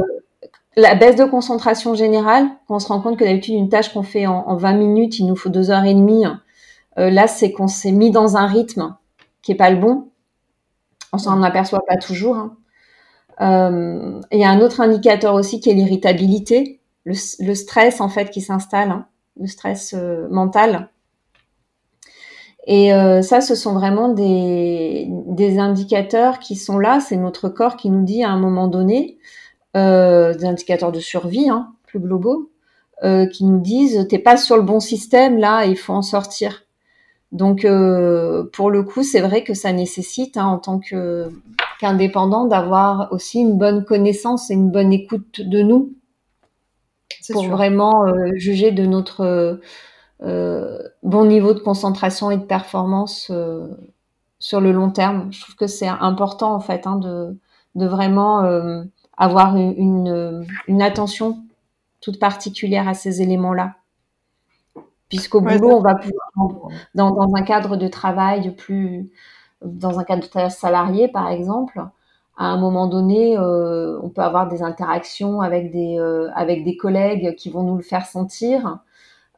[0.75, 2.47] la baisse de concentration générale.
[2.67, 5.19] Quand on se rend compte que d'habitude une tâche qu'on fait en, en, 20 minutes,
[5.19, 6.25] il nous faut deux heures et demie.
[6.97, 8.95] Euh, là, c'est qu'on s'est mis dans un rythme
[9.41, 10.11] qui est pas le bon
[11.13, 12.35] on s'en aperçoit pas toujours.
[12.37, 12.57] Hein.
[13.41, 18.29] Euh, il y a un autre indicateur aussi qui est l'irritabilité, le, stress en fait
[18.29, 19.07] qui s'installe, hein,
[19.39, 20.89] le stress euh, mental.
[22.67, 26.99] Et euh, ça, ce sont vraiment des, des, indicateurs qui sont là.
[26.99, 29.17] C'est notre corps qui nous dit à un moment donné,
[29.73, 32.51] des indicateurs de survie hein, plus globaux,
[33.31, 36.63] qui nous disent t'es pas sur le bon système là, il faut en sortir.
[37.31, 41.29] Donc, euh, pour le coup, c'est vrai que ça nécessite, hein, en tant que
[41.79, 45.93] qu'indépendant, d'avoir aussi une bonne connaissance et une bonne écoute de nous
[47.31, 49.55] pour vraiment euh, juger de notre euh,
[50.21, 53.31] bon niveau de concentration et de performance
[54.39, 55.31] sur le long terme.
[55.31, 57.37] Je trouve que c'est important, en fait, hein, de,
[57.75, 58.43] de vraiment
[59.17, 61.39] avoir une, une, attention
[62.01, 63.75] toute particulière à ces éléments-là.
[65.09, 69.11] Puisqu'au boulot, on va pouvoir, dans, dans, un cadre de travail plus,
[69.63, 71.83] dans un cadre de salarié, par exemple,
[72.37, 76.77] à un moment donné, euh, on peut avoir des interactions avec des, euh, avec des
[76.77, 78.79] collègues qui vont nous le faire sentir.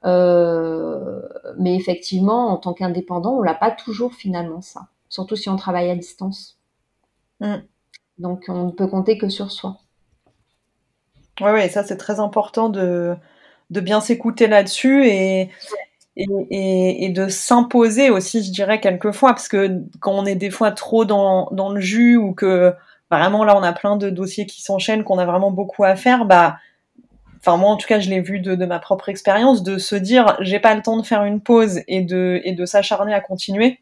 [0.05, 1.21] Euh,
[1.57, 5.89] mais effectivement, en tant qu'indépendant, on l'a pas toujours finalement ça, surtout si on travaille
[5.89, 6.57] à distance.
[7.39, 7.55] Mm.
[8.19, 9.77] Donc, on ne peut compter que sur soi.
[11.41, 13.15] Oui, ouais, ça c'est très important de,
[13.71, 15.49] de bien s'écouter là-dessus et,
[16.15, 20.71] et, et, de s'imposer aussi, je dirais, quelquefois, parce que quand on est des fois
[20.71, 22.73] trop dans, dans le jus ou que
[23.09, 26.25] vraiment là on a plein de dossiers qui s'enchaînent, qu'on a vraiment beaucoup à faire,
[26.25, 26.57] bah,
[27.45, 29.95] enfin moi en tout cas je l'ai vu de, de, ma propre expérience, de se
[29.95, 33.19] dire j'ai pas le temps de faire une pause et de, et de s'acharner à
[33.19, 33.79] continuer.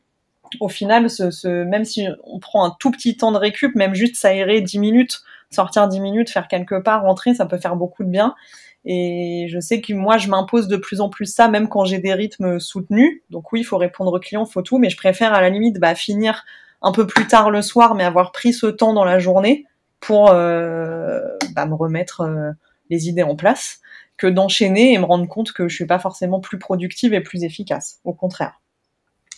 [0.59, 3.93] Au final, ce, ce, même si on prend un tout petit temps de récup, même
[3.93, 8.03] juste s'aérer 10 minutes, sortir 10 minutes, faire quelque part, rentrer, ça peut faire beaucoup
[8.03, 8.35] de bien.
[8.83, 11.99] Et je sais que moi, je m'impose de plus en plus ça, même quand j'ai
[11.99, 13.21] des rythmes soutenus.
[13.29, 15.79] Donc oui, il faut répondre aux clients, faut tout, mais je préfère à la limite
[15.79, 16.43] bah, finir
[16.81, 19.65] un peu plus tard le soir, mais avoir pris ce temps dans la journée
[19.99, 21.21] pour euh,
[21.55, 22.51] bah, me remettre euh,
[22.91, 23.79] les idées en place,
[24.17, 27.43] que d'enchaîner et me rendre compte que je suis pas forcément plus productive et plus
[27.43, 27.99] efficace.
[28.03, 28.61] Au contraire.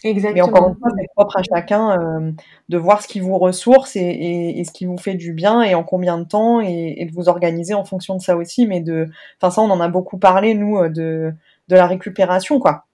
[0.03, 0.47] Exactement.
[0.47, 2.31] Mais encore une fois, c'est propre à chacun euh,
[2.67, 5.61] de voir ce qui vous ressource et, et, et, ce qui vous fait du bien
[5.61, 8.67] et en combien de temps et, et, de vous organiser en fonction de ça aussi.
[8.67, 11.33] Mais de, enfin ça, on en a beaucoup parlé nous euh, de
[11.69, 12.85] de la récupération quoi.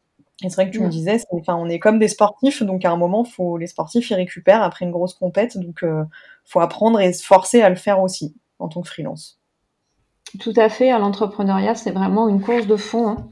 [0.43, 2.91] Et c'est vrai que tu me disais, enfin on est comme des sportifs, donc à
[2.91, 6.05] un moment, faut les sportifs ils récupèrent après une grosse compète, donc euh,
[6.45, 9.38] faut apprendre et se forcer à le faire aussi en tant que freelance.
[10.39, 10.91] Tout à fait.
[10.91, 13.09] À l'entrepreneuriat, c'est vraiment une course de fond.
[13.09, 13.29] Hein.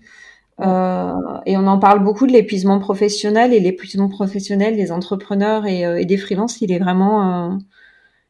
[0.59, 1.13] Euh,
[1.45, 5.99] et on en parle beaucoup de l'épuisement professionnel et l'épuisement professionnel des entrepreneurs et, euh,
[5.99, 7.55] et, des freelances, il est vraiment, euh,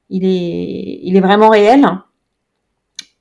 [0.09, 1.85] il est, il est vraiment réel.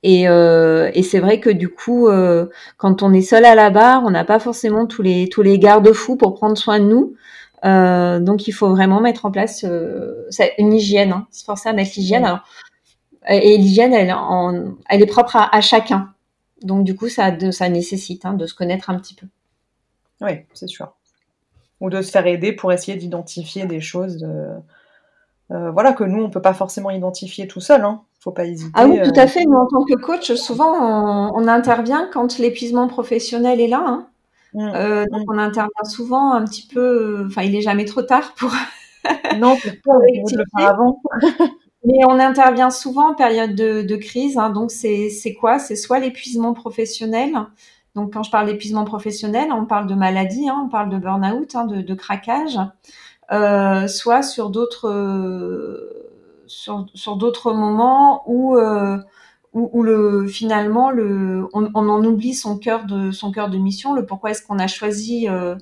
[0.03, 2.07] Et, et c'est vrai que du coup,
[2.77, 5.59] quand on est seul à la barre, on n'a pas forcément tous les tous les
[5.59, 7.15] garde-fous pour prendre soin de nous.
[8.23, 9.65] donc il faut vraiment mettre en place
[10.59, 11.11] une hygiène.
[11.11, 12.23] Hein, se forcer à mettre l'hygiène.
[12.23, 12.43] Alors,
[13.29, 16.13] et l'hygiène, elle, en, elle est propre à, à chacun.
[16.61, 19.27] Donc du coup, ça, ça nécessite hein, de se connaître un petit peu.
[20.21, 20.93] Oui, c'est sûr.
[21.79, 24.25] Ou de se faire aider pour essayer d'identifier des choses
[25.51, 27.81] euh, voilà, que nous, on ne peut pas forcément identifier tout seul.
[27.83, 28.01] Hein.
[28.19, 28.71] faut pas hésiter.
[28.73, 29.27] Ah oui, tout à euh.
[29.27, 29.45] fait.
[29.45, 33.83] Nous, en tant que coach, souvent, on, intervient quand l'épuisement professionnel est là.
[33.85, 34.07] Hein.
[34.53, 35.33] Mmh, euh, donc, mmh.
[35.33, 37.25] on intervient souvent un petit peu...
[37.27, 38.51] Enfin, il n'est jamais trop tard pour...
[39.37, 41.01] non, c'est pas le faire avant.
[41.87, 44.37] Mais on intervient souvent en période de, crise.
[44.37, 45.59] Hein, donc, c'est quoi?
[45.59, 47.33] C'est soit l'épuisement professionnel.
[47.95, 51.55] Donc, quand je parle d'épuisement professionnel, on parle de maladie, hein, on parle de burn-out,
[51.55, 52.59] hein, de, craquage.
[53.31, 54.87] Euh, soit sur d'autres
[56.47, 58.97] sur, sur d'autres moments où, euh,
[59.53, 63.93] où, le finalement le on, on, en oublie son cœur de son cœur de mission
[63.93, 65.55] le pourquoi est-ce qu'on a choisi euh,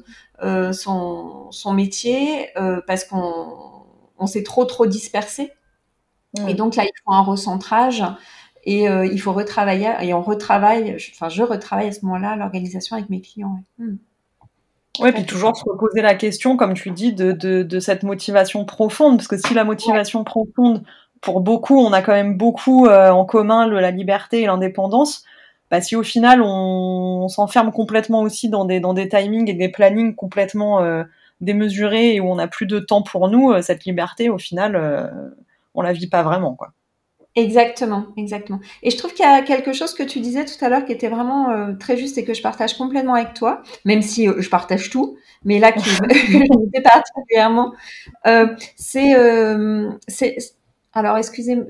[0.43, 3.47] euh son, son métier euh, parce qu'on
[4.17, 5.51] on s'est trop trop dispersé
[6.47, 8.03] et donc là, il faut un recentrage
[8.63, 10.97] et euh, il faut retravailler et on retravaille.
[11.13, 13.59] Enfin, je retravaille à ce moment-là l'organisation avec mes clients.
[13.79, 13.87] Oui,
[14.99, 15.13] hmm.
[15.13, 19.17] puis toujours se reposer la question, comme tu dis, de, de, de, cette motivation profonde,
[19.17, 20.83] parce que si la motivation profonde,
[21.21, 25.23] pour beaucoup, on a quand même beaucoup euh, en commun le, la liberté et l'indépendance.
[25.71, 29.55] Bah, si au final on, on s'enferme complètement aussi dans des, dans des timings et
[29.55, 31.03] des plannings complètement euh,
[31.41, 34.75] démesurés et où on n'a plus de temps pour nous, euh, cette liberté, au final,
[35.75, 36.73] on la vit pas vraiment, quoi.
[37.37, 38.61] Exactement, exactement.
[38.81, 40.93] Et je trouve qu'il y a quelque chose que tu disais tout à l'heure qui
[40.93, 44.41] était vraiment euh, très juste et que je partage complètement avec toi, même si euh,
[44.41, 47.73] je partage tout, mais là qui m'était particulièrement,
[48.25, 49.15] euh, c'est,
[50.07, 50.37] c'est,
[50.93, 51.65] alors excusez-moi,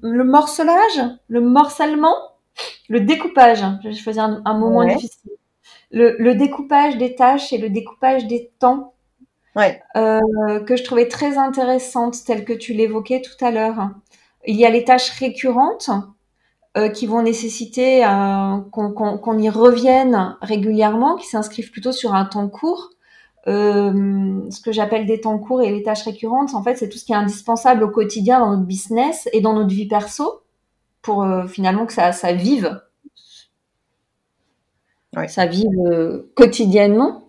[0.00, 2.14] le morcelage, le morcellement,
[2.88, 3.64] le découpage.
[3.82, 5.32] Je vais choisir un, un moment difficile.
[5.90, 8.94] Le, le, découpage des tâches et le découpage des temps
[9.56, 9.82] ouais.
[9.96, 13.90] euh, que je trouvais très intéressante, telle que tu l'évoquais tout à l'heure.
[14.46, 15.90] Il y a les tâches récurrentes
[16.76, 22.48] euh, qui vont nécessiter euh, qu'on y revienne régulièrement, qui s'inscrivent plutôt sur un temps
[22.48, 22.90] court.
[23.46, 27.04] Ce que j'appelle des temps courts et les tâches récurrentes, en fait, c'est tout ce
[27.04, 30.42] qui est indispensable au quotidien dans notre business et dans notre vie perso
[31.02, 32.80] pour finalement que ça, ça vive.
[35.16, 35.28] Ouais.
[35.28, 37.24] Ça vive euh, quotidiennement.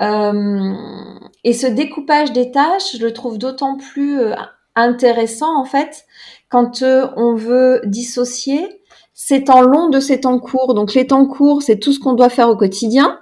[0.00, 1.09] Euh,
[1.44, 4.34] et ce découpage des tâches, je le trouve d'autant plus euh,
[4.74, 6.04] intéressant en fait
[6.48, 8.80] quand euh, on veut dissocier
[9.22, 10.72] ces temps longs de ces temps courts.
[10.72, 13.20] Donc les temps courts, c'est tout ce qu'on doit faire au quotidien.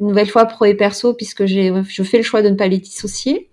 [0.00, 2.78] une nouvelle fois pro et perso, puisque je fais le choix de ne pas les
[2.78, 3.48] dissocier.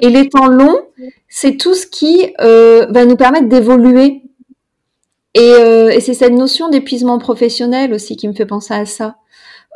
[0.00, 0.80] Et les temps longs,
[1.28, 4.22] c'est tout ce qui euh, va nous permettre d'évoluer.
[5.34, 9.16] Et, euh, et c'est cette notion d'épuisement professionnel aussi qui me fait penser à ça,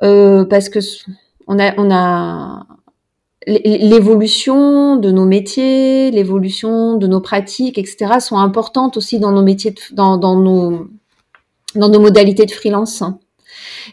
[0.03, 0.81] euh, parce que
[1.47, 2.67] on a, on a
[3.47, 9.75] l'évolution de nos métiers, l'évolution de nos pratiques, etc., sont importantes aussi dans nos métiers,
[9.93, 10.89] dans, dans nos
[11.75, 13.03] dans nos modalités de freelance.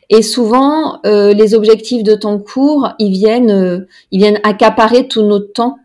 [0.10, 5.24] Et souvent, euh, les objectifs de temps court, ils viennent, euh, ils viennent accaparer tout
[5.24, 5.78] notre temps.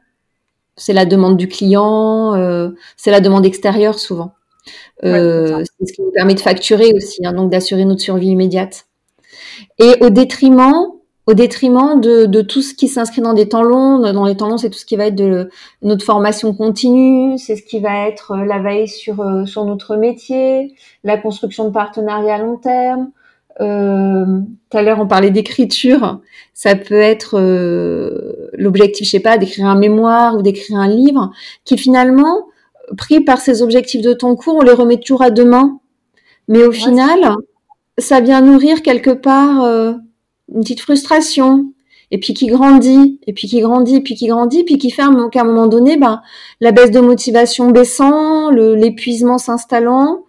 [0.76, 4.32] C'est la demande du client, euh, c'est la demande extérieure souvent.
[5.02, 8.86] c'est ce qui nous permet de facturer aussi, hein, donc d'assurer notre survie immédiate.
[9.78, 10.95] Et au détriment,
[11.26, 14.12] au détriment de, de tout ce qui s'inscrit dans des temps longs.
[14.12, 15.50] Dans les temps longs, c'est tout ce qui va être de
[15.82, 20.74] notre formation continue, c'est ce qui va être la veille sur sur notre métier,
[21.04, 23.10] la construction de partenariats à long terme,
[23.60, 26.20] euh, tout à l'heure, on parlait d'écriture.
[26.54, 31.30] Ça peut être euh, l'objectif, je sais pas, d'écrire un mémoire ou d'écrire un livre,
[31.64, 32.46] qui finalement,
[32.96, 35.78] pris par ces objectifs de temps court, on les remet toujours à demain.
[36.48, 37.34] Mais au final,
[37.98, 39.94] ça vient nourrir quelque part euh,
[40.52, 41.72] une petite frustration,
[42.10, 45.02] et puis qui grandit, et puis qui grandit, et puis qui grandit, puis qui fait
[45.32, 46.22] qu'à un moment donné, ben,
[46.60, 50.24] la baisse de motivation baissant, l'épuisement s'installant,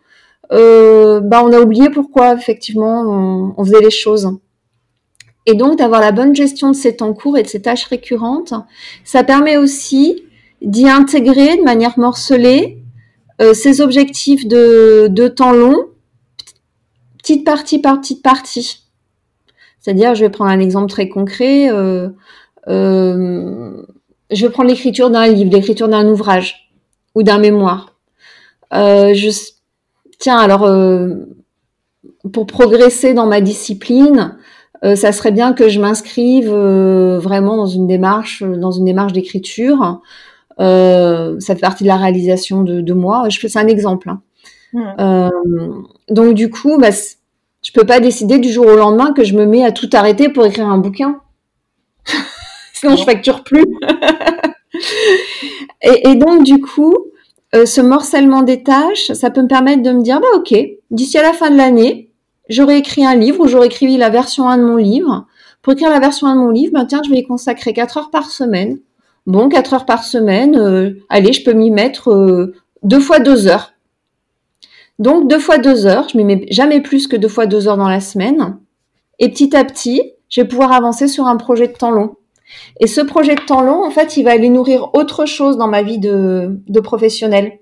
[0.51, 4.29] euh, bah, on a oublié pourquoi effectivement on, on, faisait les choses.
[5.45, 8.53] Et donc d'avoir la bonne gestion de ces temps courts et de ces tâches récurrentes,
[9.03, 10.23] ça permet aussi
[10.61, 12.81] d'y intégrer de manière morcelée
[13.41, 15.85] euh, ces objectifs de, de temps long,
[17.19, 18.86] petite partie par petite partie.
[19.79, 21.69] C'est-à-dire, je vais prendre un exemple très concret.
[21.71, 22.09] Euh,
[22.67, 23.83] euh,
[24.31, 26.71] je vais prendre l'écriture d'un livre, l'écriture d'un ouvrage
[27.15, 27.95] ou d'un mémoire.
[28.73, 29.29] Euh, je,
[30.19, 30.69] tiens, alors,
[32.33, 34.37] pour progresser dans ma discipline,
[34.83, 40.01] ça serait bien que je m'inscrive vraiment dans une démarche, dans une démarche d'écriture.
[40.59, 43.29] ça fait partie de la réalisation de, de moi.
[43.29, 44.09] Je fais c'est un exemple.
[44.09, 44.21] Hein.
[44.73, 46.13] Mmh.
[46.13, 46.91] donc du coup, bah,
[47.67, 50.29] je peux pas décider du jour au lendemain que je me mets à tout arrêter
[50.29, 51.19] pour écrire un bouquin.
[52.73, 53.65] Sinon, je facture plus.
[55.81, 56.95] et, et, donc, du coup,
[57.55, 60.55] euh, ce morcellement des tâches, ça peut me permettre de me dire, bah ok,
[60.91, 62.09] d'ici à la fin de l'année,
[62.47, 65.25] j'aurai écrit un livre ou j'aurai écrit la version 1 de mon livre.
[65.61, 67.97] Pour écrire la version 1 de mon livre, ben tiens, je vais y consacrer 4
[67.97, 68.79] heures par semaine.
[69.25, 72.53] Bon, 4 heures par semaine, euh, allez, je peux m'y mettre euh,
[72.83, 73.73] deux fois deux heures.
[74.99, 77.77] Donc deux fois deux heures, je m'y mets jamais plus que deux fois deux heures
[77.77, 78.57] dans la semaine.
[79.19, 82.15] Et petit à petit, je vais pouvoir avancer sur un projet de temps long.
[82.79, 85.67] Et ce projet de temps long, en fait, il va aller nourrir autre chose dans
[85.67, 87.59] ma vie de, de professionnel.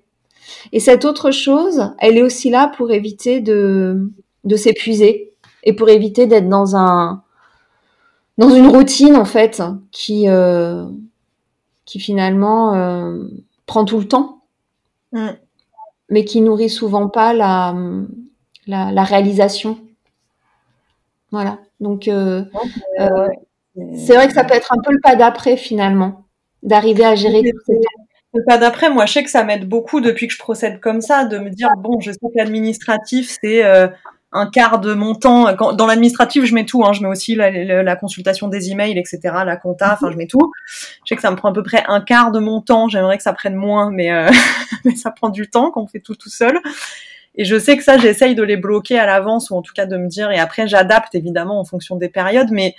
[0.72, 4.12] Et cette autre chose, elle est aussi là pour éviter de,
[4.44, 5.34] de s'épuiser
[5.64, 7.24] et pour éviter d'être dans un
[8.38, 10.86] dans une routine en fait qui euh,
[11.86, 13.24] qui finalement euh,
[13.66, 14.42] prend tout le temps,
[15.14, 15.30] mm.
[16.10, 17.76] Mais qui nourrit souvent pas la
[18.68, 19.80] la, la réalisation.
[21.32, 21.60] Voilà.
[21.80, 22.44] Donc euh,
[23.00, 23.28] euh
[23.98, 26.26] c'est vrai que ça peut être un peu le pas d'après finalement,
[26.64, 27.74] d'arriver à gérer tout.
[28.34, 31.02] Le pas d'après, moi, je sais que ça m'aide beaucoup depuis que je procède comme
[31.02, 33.88] ça, de me dire bon, je sais que l'administratif c'est euh,
[34.36, 35.54] un quart de mon temps.
[35.74, 36.86] dans l'administratif, je mets tout.
[36.86, 37.50] Hein, je mets aussi la,
[37.82, 39.94] la, consultation des emails, etc., la compta.
[39.94, 40.52] Enfin, je mets tout.
[40.68, 42.90] Je sais que ça me prend à peu près un quart de mon temps.
[42.90, 44.30] J'aimerais que ça prenne moins, mais euh,
[44.86, 46.60] mais ça prend du temps quand on fait tout tout seul.
[47.38, 49.86] Et je sais que ça, j'essaye de les bloquer à l'avance ou en tout cas
[49.86, 50.32] de me dire.
[50.32, 52.76] Et après, j'adapte évidemment en fonction des périodes, mais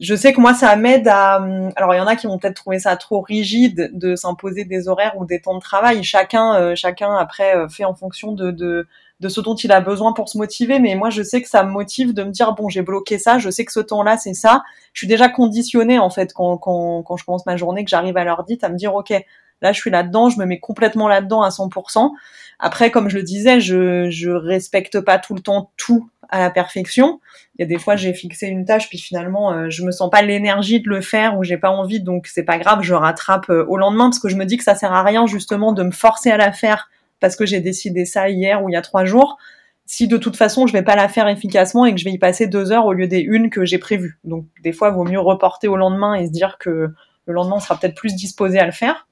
[0.00, 1.34] je sais que moi, ça m'aide à.
[1.76, 4.88] Alors, il y en a qui vont peut-être trouver ça trop rigide de s'imposer des
[4.88, 6.02] horaires ou des temps de travail.
[6.02, 8.88] Chacun, euh, chacun après euh, fait en fonction de, de,
[9.20, 10.78] de ce dont il a besoin pour se motiver.
[10.78, 13.38] Mais moi, je sais que ça me motive de me dire bon, j'ai bloqué ça.
[13.38, 14.62] Je sais que ce temps-là, c'est ça.
[14.92, 18.16] Je suis déjà conditionnée en fait quand, quand, quand je commence ma journée, que j'arrive
[18.16, 19.12] à l'heure dite, à me dire ok,
[19.62, 22.10] là, je suis là-dedans, je me mets complètement là-dedans à 100%.
[22.58, 26.50] Après, comme je le disais, je je respecte pas tout le temps tout à la
[26.50, 27.20] perfection.
[27.58, 30.10] Il y a des fois, j'ai fixé une tâche, puis finalement, euh, je me sens
[30.10, 33.50] pas l'énergie de le faire ou j'ai pas envie, donc c'est pas grave, je rattrape
[33.50, 35.82] euh, au lendemain parce que je me dis que ça sert à rien justement de
[35.82, 36.88] me forcer à la faire
[37.20, 39.38] parce que j'ai décidé ça hier ou il y a trois jours.
[39.86, 42.18] Si de toute façon je vais pas la faire efficacement et que je vais y
[42.18, 44.18] passer deux heures au lieu des une que j'ai prévues.
[44.24, 46.88] Donc des fois, il vaut mieux reporter au lendemain et se dire que
[47.26, 49.06] le lendemain on sera peut-être plus disposé à le faire.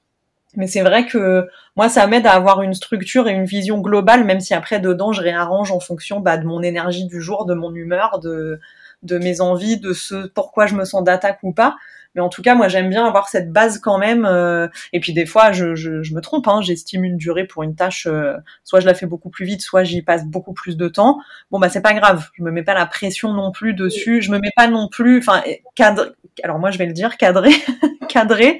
[0.55, 4.23] Mais c'est vrai que moi, ça m'aide à avoir une structure et une vision globale,
[4.23, 7.53] même si après, dedans, je réarrange en fonction bah, de mon énergie du jour, de
[7.53, 8.59] mon humeur, de,
[9.03, 11.75] de mes envies, de ce pourquoi je me sens d'attaque ou pas.
[12.15, 14.25] Mais en tout cas, moi, j'aime bien avoir cette base quand même.
[14.25, 15.65] euh, et puis des fois, je,
[16.13, 16.47] me trompe.
[16.47, 18.07] Hein, J'estime une durée pour une tâche.
[18.07, 21.19] euh, soit je la fais beaucoup plus vite, soit j'y passe beaucoup plus de temps.
[21.51, 22.29] Bon, bah c'est pas grave.
[22.33, 24.21] Je me mets pas la pression non plus dessus.
[24.21, 25.19] Je me mets pas non plus.
[25.19, 25.43] Enfin,
[25.75, 26.15] cadre.
[26.43, 27.51] Alors moi, je vais le dire, cadrer,
[28.09, 28.59] cadrer.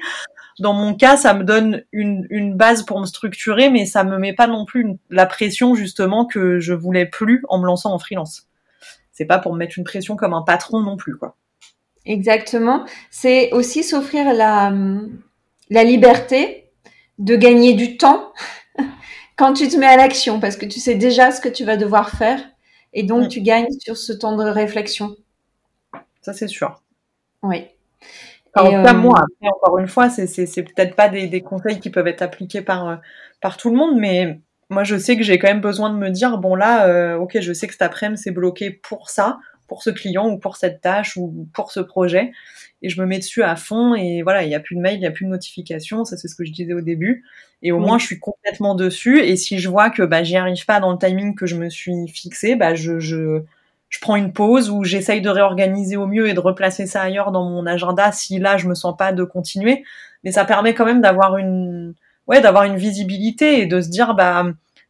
[0.60, 4.34] Dans mon cas, ça me donne une, base pour me structurer, mais ça me met
[4.34, 8.46] pas non plus la pression justement que je voulais plus en me lançant en freelance.
[9.10, 11.36] C'est pas pour me mettre une pression comme un patron non plus, quoi.
[12.06, 12.84] Exactement.
[13.10, 14.72] C'est aussi s'offrir la,
[15.70, 16.70] la liberté
[17.18, 18.32] de gagner du temps
[19.36, 21.76] quand tu te mets à l'action, parce que tu sais déjà ce que tu vas
[21.76, 22.40] devoir faire,
[22.92, 23.28] et donc Mm.
[23.28, 25.16] tu gagnes sur ce temps de réflexion.
[26.22, 26.82] Ça, c'est sûr.
[27.42, 27.66] Oui.
[28.54, 31.78] Cas, euh, moi, après, encore une fois, c'est, c'est, c'est peut-être pas des, des conseils
[31.78, 32.96] qui peuvent être appliqués par, euh,
[33.40, 34.40] par tout le monde, mais
[34.70, 37.38] moi, je sais que j'ai quand même besoin de me dire, bon, là, euh, ok,
[37.40, 39.38] je sais que cet après-midi, c'est bloqué pour ça,
[39.70, 42.32] pour ce client ou pour cette tâche ou pour ce projet,
[42.82, 44.96] et je me mets dessus à fond, et voilà, il n'y a plus de mail,
[44.96, 47.24] il n'y a plus de notification, ça, c'est ce que je disais au début,
[47.62, 50.66] et au moins, je suis complètement dessus, et si je vois que, bah, j'y arrive
[50.66, 53.42] pas dans le timing que je me suis fixé, bah, je, je,
[53.90, 57.30] je prends une pause ou j'essaye de réorganiser au mieux et de replacer ça ailleurs
[57.30, 59.84] dans mon agenda si là je me sens pas de continuer.
[60.24, 61.94] Mais ça permet quand même d'avoir une,
[62.26, 64.46] ouais, d'avoir une visibilité et de se dire, bah,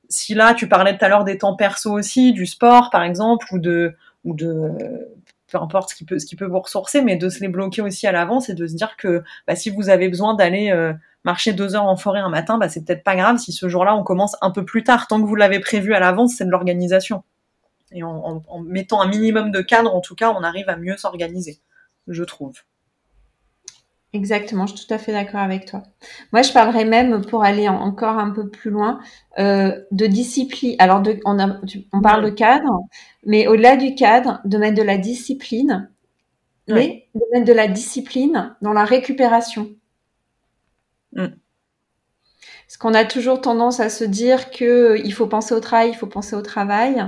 [0.08, 3.46] si là tu parlais tout à l'heure des temps perso aussi, du sport par exemple,
[3.52, 3.94] ou de,
[4.24, 5.08] ou de,
[5.50, 7.82] peu importe ce qui peut, ce qui peut vous ressourcer, mais de se les bloquer
[7.82, 10.92] aussi à l'avance et de se dire que, bah, si vous avez besoin d'aller euh,
[11.24, 13.96] marcher deux heures en forêt un matin, bah, c'est peut-être pas grave si ce jour-là
[13.96, 15.06] on commence un peu plus tard.
[15.08, 17.22] Tant que vous l'avez prévu à l'avance, c'est de l'organisation.
[17.92, 20.76] Et en, en- en mettant un minimum de cadre, en tout cas, on arrive à
[20.76, 21.58] mieux s'organiser,
[22.06, 22.52] je trouve.
[24.12, 25.84] Exactement, je suis tout à fait d'accord avec toi.
[26.32, 28.98] Moi, je parlerais même, pour aller en- encore un peu plus loin,
[29.38, 30.74] euh, de discipline.
[30.80, 32.80] Alors, de, on, a, tu- on parle de cadre,
[33.24, 35.90] mais au-delà du cadre, de mettre de la discipline,
[36.68, 39.70] mais de mettre de la discipline dans la récupération.
[41.16, 41.40] Mm.
[42.66, 45.96] Parce qu'on a toujours tendance à se dire que il faut penser au travail, il
[45.96, 47.04] faut penser au travail.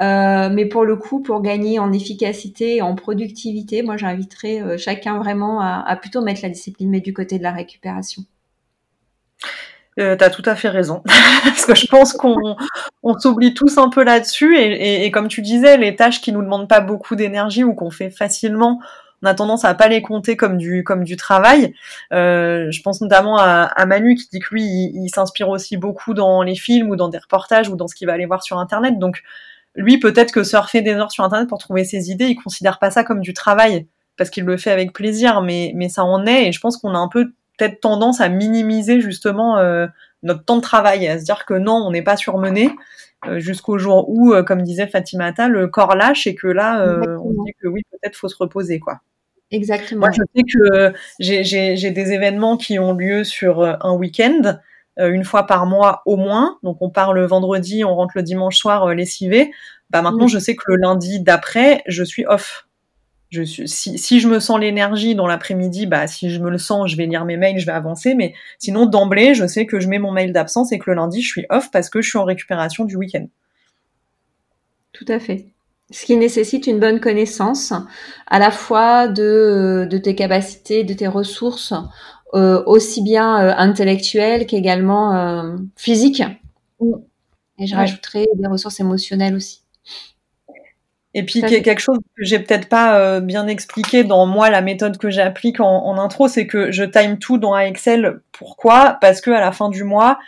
[0.00, 4.78] Euh, mais pour le coup, pour gagner en efficacité et en productivité, moi j'inviterais euh,
[4.78, 8.22] chacun vraiment à, plutôt mettre la discipline, mais du côté de la récupération.
[9.98, 11.02] Euh, T'as tout à fait raison.
[11.42, 12.36] Parce que je pense qu'on
[13.02, 14.56] on s'oublie tous un peu là-dessus.
[14.56, 18.10] Et, comme tu disais, les tâches qui nous demandent pas beaucoup d'énergie ou qu'on fait
[18.10, 18.78] facilement,
[19.22, 20.84] on a tendance à pas les compter comme du,
[21.16, 21.74] travail.
[22.12, 25.76] Euh, je pense notamment à, à Manu qui dit que lui, il, il s'inspire aussi
[25.76, 28.44] beaucoup dans les films ou dans des reportages ou dans ce qu'il va aller voir
[28.44, 29.00] sur Internet.
[29.00, 29.24] Donc,
[29.78, 32.90] lui, peut-être que surfer des heures sur Internet pour trouver ses idées, il considère pas
[32.90, 36.48] ça comme du travail parce qu'il le fait avec plaisir, mais, mais ça en est.
[36.48, 39.86] Et je pense qu'on a un peu peut-être tendance à minimiser justement euh,
[40.22, 42.70] notre temps de travail, à se dire que non, on n'est pas surmené
[43.26, 47.16] euh, jusqu'au jour où, euh, comme disait Fatimata, le corps lâche et que là, euh,
[47.22, 49.00] on se dit que oui, peut-être faut se reposer, quoi.
[49.50, 50.00] Exactement.
[50.00, 54.58] Moi, je sais que j'ai- des événements qui ont lieu sur un week-end,
[54.98, 56.58] une fois par mois au moins.
[56.62, 59.52] Donc, on part le vendredi, on rentre le dimanche soir euh, lessivé.
[59.90, 62.66] Bah, maintenant, je sais que le lundi d'après, je suis off.
[63.30, 66.58] Je suis, si, si je me sens l'énergie dans l'après-midi, bah, si je me le
[66.58, 68.14] sens, je vais lire mes mails, je vais avancer.
[68.14, 71.22] Mais sinon, d'emblée, je sais que je mets mon mail d'absence et que le lundi,
[71.22, 73.26] je suis off parce que je suis en récupération du week-end.
[74.92, 75.46] Tout à fait.
[75.90, 77.72] Ce qui nécessite une bonne connaissance
[78.26, 81.72] à la fois de, de tes capacités, de tes ressources,
[82.34, 86.22] euh, aussi bien euh, intellectuelles qu'également euh, physiques.
[87.60, 87.80] Et je Ouais.
[87.80, 89.62] rajouterai des ressources émotionnelles aussi.
[91.14, 94.98] Et puis quelque chose que j'ai peut-être pas euh, bien expliqué dans moi la méthode
[94.98, 98.20] que j'applique en, en intro, c'est que je time tout dans Excel.
[98.30, 98.98] Pourquoi?
[99.00, 100.18] Parce que à la fin du mois,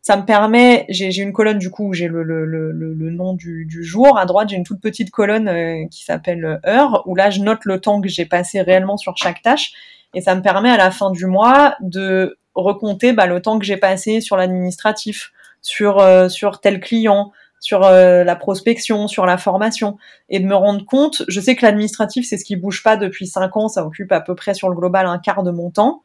[0.00, 0.86] ça me permet.
[0.88, 4.16] J'ai une colonne du coup où j'ai le, le, le, le- nom du, du jour.
[4.16, 7.64] À droite, j'ai une toute petite colonne euh, qui s'appelle heure, où là je note
[7.64, 9.72] le temps que j'ai passé réellement sur chaque tâche,
[10.14, 13.64] et ça me permet à la fin du mois de recompter bah, le temps que
[13.64, 15.32] j'ai passé sur l'administratif,
[15.62, 19.96] sur euh, sur tel client, sur euh, la prospection, sur la formation.
[20.28, 23.26] Et de me rendre compte, je sais que l'administratif, c'est ce qui bouge pas depuis
[23.26, 26.02] cinq ans, ça occupe à peu près sur le global un quart de mon temps.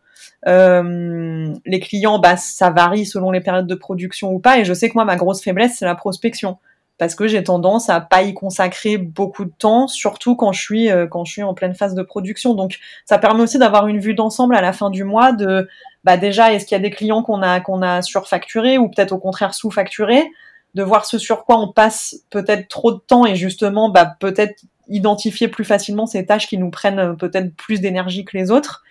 [0.47, 4.73] Euh, les clients, bah, ça varie selon les périodes de production ou pas, et je
[4.73, 6.57] sais que moi, ma grosse faiblesse, c'est la prospection,
[6.97, 10.91] parce que j'ai tendance à pas y consacrer beaucoup de temps, surtout quand je suis
[10.91, 12.53] euh, quand je suis en pleine phase de production.
[12.53, 15.67] Donc, ça permet aussi d'avoir une vue d'ensemble à la fin du mois de,
[16.03, 19.11] bah déjà, est-ce qu'il y a des clients qu'on a qu'on a surfacturés ou peut-être
[19.11, 20.31] au contraire sous-facturés?
[20.75, 24.63] De voir ce sur quoi on passe peut-être trop de temps et justement bah, peut-être
[24.87, 28.83] identifier plus facilement ces tâches qui nous prennent euh, peut-être plus d'énergie que les autres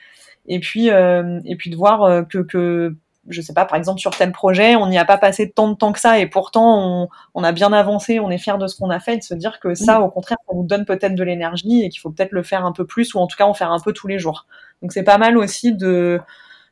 [0.46, 2.94] et puis euh, et puis de voir euh, que que
[3.28, 5.74] je sais pas par exemple sur tel projet on n'y a pas passé tant de
[5.74, 8.76] temps que ça et pourtant on, on a bien avancé on est fier de ce
[8.76, 11.14] qu'on a fait et de se dire que ça au contraire ça nous donne peut-être
[11.14, 13.44] de l'énergie et qu'il faut peut-être le faire un peu plus ou en tout cas
[13.44, 14.46] en faire un peu tous les jours
[14.82, 16.20] Donc c'est pas mal aussi de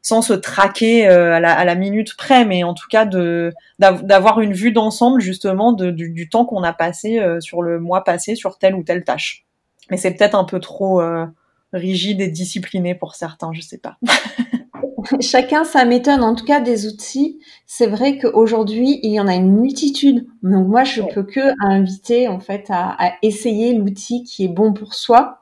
[0.02, 3.52] sans se traquer euh, à, la, à, la, minute près, mais en tout cas de
[3.78, 7.80] d'avoir une vue d'ensemble justement de, du, du, temps qu'on a passé euh, sur le
[7.80, 9.44] mois passé sur telle ou telle tâche.
[9.90, 11.26] Mais c'est peut-être un peu trop euh,
[11.72, 13.98] rigide et discipliné pour certains, je sais pas.
[15.20, 17.40] Chacun sa méthode, en tout cas des outils.
[17.66, 20.26] C'est vrai qu'aujourd'hui, il y en a une multitude.
[20.42, 24.72] Donc moi, je peux que inviter en fait à, à essayer l'outil qui est bon
[24.72, 25.40] pour soi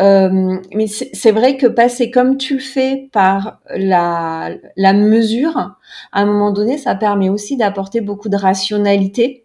[0.00, 6.22] euh, mais c'est vrai que passer comme tu le fais par la, la mesure, à
[6.22, 9.44] un moment donné, ça permet aussi d'apporter beaucoup de rationalité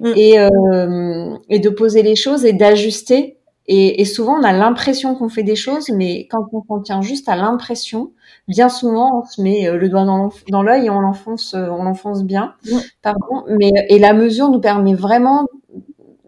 [0.00, 0.12] mm.
[0.16, 3.36] et, euh, et de poser les choses et d'ajuster.
[3.66, 7.00] Et, et, souvent, on a l'impression qu'on fait des choses, mais quand on s'en tient
[7.00, 8.12] juste à l'impression,
[8.48, 11.84] bien souvent, on se met euh, le doigt dans l'œil et on l'enfonce, euh, on
[11.84, 12.54] l'enfonce bien.
[12.66, 12.78] Mm.
[13.02, 13.44] Pardon.
[13.48, 15.46] Mais et la mesure nous permet vraiment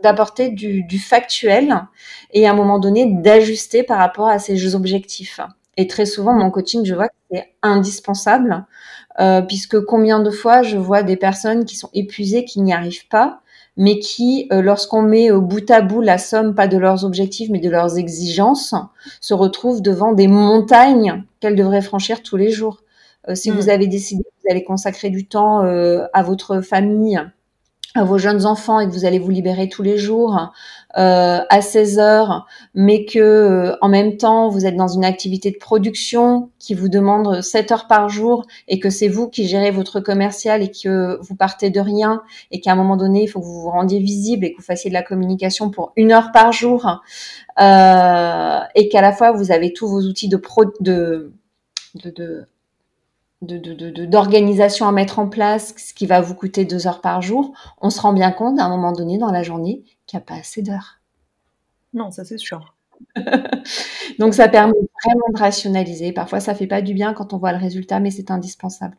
[0.03, 1.83] d'apporter du, du, factuel
[2.33, 5.41] et à un moment donné d'ajuster par rapport à ces objectifs.
[5.77, 8.65] Et très souvent, mon coaching, je vois que c'est indispensable,
[9.19, 13.09] euh, puisque combien de fois je vois des personnes qui sont épuisées, qui n'y arrivent
[13.09, 13.41] pas,
[13.77, 17.51] mais qui, euh, lorsqu'on met au bout à bout la somme, pas de leurs objectifs,
[17.51, 18.75] mais de leurs exigences,
[19.21, 22.83] se retrouvent devant des montagnes qu'elles devraient franchir tous les jours.
[23.29, 23.71] Euh, si vous mm.
[23.71, 27.21] avez décidé que vous allez consacrer du temps euh, à votre famille,
[28.03, 30.53] vos jeunes enfants et que vous allez vous libérer tous les jours
[30.97, 35.53] euh, à 16 heures, mais que euh, en même temps vous êtes dans une activité
[35.53, 39.71] de production qui vous demande 7 heures par jour et que c'est vous qui gérez
[39.71, 43.39] votre commercial et que vous partez de rien et qu'à un moment donné il faut
[43.41, 46.33] que vous vous rendiez visible et que vous fassiez de la communication pour une heure
[46.33, 47.01] par jour
[47.61, 51.33] euh, et qu'à la fois vous avez tous vos outils de pro de,
[51.95, 52.47] de, de
[53.47, 57.23] d'organisation de, de, à mettre en place, ce qui va vous coûter deux heures par
[57.23, 60.23] jour, on se rend bien compte à un moment donné dans la journée qu'il n'y
[60.23, 61.01] a pas assez d'heures.
[61.93, 62.75] Non, ça c'est sûr.
[64.19, 64.73] Donc ça permet
[65.05, 66.13] vraiment de rationaliser.
[66.13, 68.97] Parfois ça fait pas du bien quand on voit le résultat, mais c'est indispensable.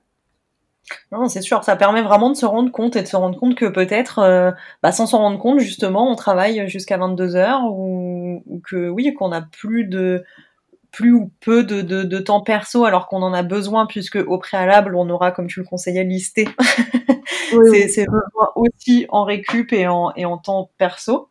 [1.12, 3.56] Non, c'est sûr, ça permet vraiment de se rendre compte et de se rendre compte
[3.56, 4.52] que peut-être, euh,
[4.84, 9.14] bah, sans s'en rendre compte, justement, on travaille jusqu'à 22 heures ou, ou que oui,
[9.14, 10.24] qu'on n'a plus de
[10.96, 14.96] plus ou peu de, de, temps perso alors qu'on en a besoin puisque au préalable
[14.96, 16.48] on aura comme tu le conseillais listé.
[17.90, 18.06] C'est
[18.56, 21.28] aussi en récup et en, et en temps perso.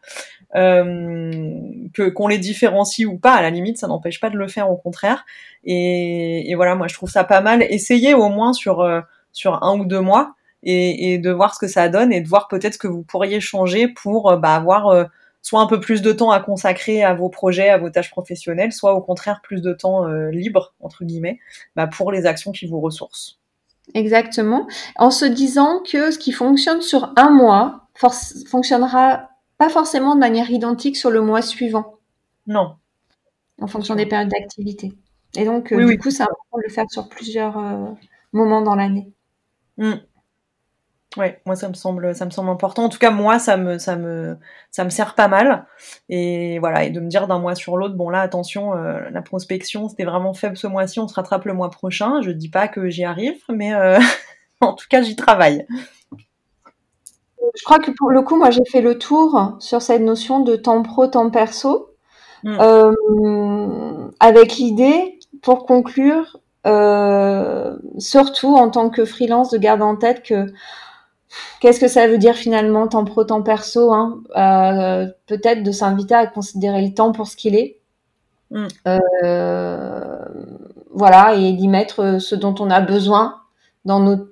[0.54, 1.58] Euh,
[1.94, 4.70] que qu'on les différencie ou pas à la limite ça n'empêche pas de le faire
[4.70, 5.24] au contraire.
[5.64, 7.62] Et, et, voilà moi je trouve ça pas mal.
[7.62, 9.00] Essayez au moins sur euh,
[9.32, 12.28] sur un ou deux mois et, et, de voir ce que ça donne et de
[12.28, 15.08] voir peut-être ce que vous pourriez changer pour euh, bah, avoir
[15.44, 18.72] soit un peu plus de temps à consacrer à vos projets, à vos tâches professionnelles,
[18.72, 21.38] soit au contraire plus de temps euh, libre, entre guillemets,
[21.76, 23.38] bah, pour les actions qui vous ressourcent.
[23.92, 24.66] Exactement.
[24.96, 27.88] En se disant que ce qui fonctionne sur un mois
[28.46, 29.28] fonctionnera
[29.58, 31.98] pas forcément de manière identique sur le mois suivant.
[32.46, 32.76] Non.
[33.60, 34.94] En fonction des périodes d'activité.
[35.36, 37.90] Et donc, euh, du coup, c'est important de le faire sur plusieurs euh,
[38.32, 39.12] moments dans l'année.
[39.76, 39.92] Mmh.
[41.16, 42.84] Ouais, moi ça me semble ça me semble important.
[42.84, 44.36] En tout cas, moi ça me ça me
[44.70, 45.66] ça me sert pas mal.
[46.08, 49.22] Et voilà, et de me dire d'un mois sur l'autre, bon là attention, euh, la
[49.22, 52.20] prospection c'était vraiment faible ce mois-ci, on se rattrape le mois prochain.
[52.22, 53.98] Je dis pas que j'y arrive, mais euh,
[54.60, 55.66] en tout cas j'y travaille.
[57.56, 60.56] Je crois que pour le coup, moi j'ai fait le tour sur cette notion de
[60.56, 61.90] temps pro, temps perso,
[62.42, 62.56] mm.
[62.60, 66.38] euh, avec l'idée, pour conclure,
[67.98, 70.46] surtout en tant que freelance, de garder en tête que
[71.60, 76.14] Qu'est-ce que ça veut dire finalement temps pro, temps perso hein euh, Peut-être de s'inviter
[76.14, 77.80] à considérer le temps pour ce qu'il est.
[78.50, 78.66] Mm.
[78.86, 80.18] Euh,
[80.92, 83.40] voilà, et d'y mettre euh, ce dont on a besoin
[83.84, 84.28] dans notre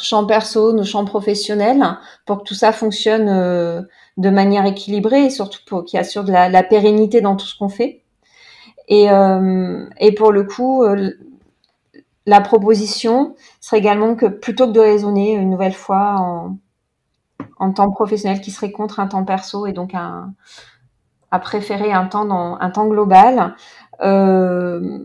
[0.00, 1.84] champ perso, nos champs professionnels,
[2.24, 3.26] pour que tout ça fonctionne
[4.16, 7.56] de manière équilibrée et surtout pour qu'il assure de la, la, pérennité dans tout ce
[7.56, 8.02] qu'on fait.
[8.88, 10.84] Et, et pour le coup,
[12.26, 16.16] la proposition serait également que plutôt que de raisonner une nouvelle fois
[17.58, 22.26] en, temps professionnel qui serait contre un temps perso et donc à préférer un temps
[22.26, 23.54] dans un temps global,
[24.02, 24.98] euh,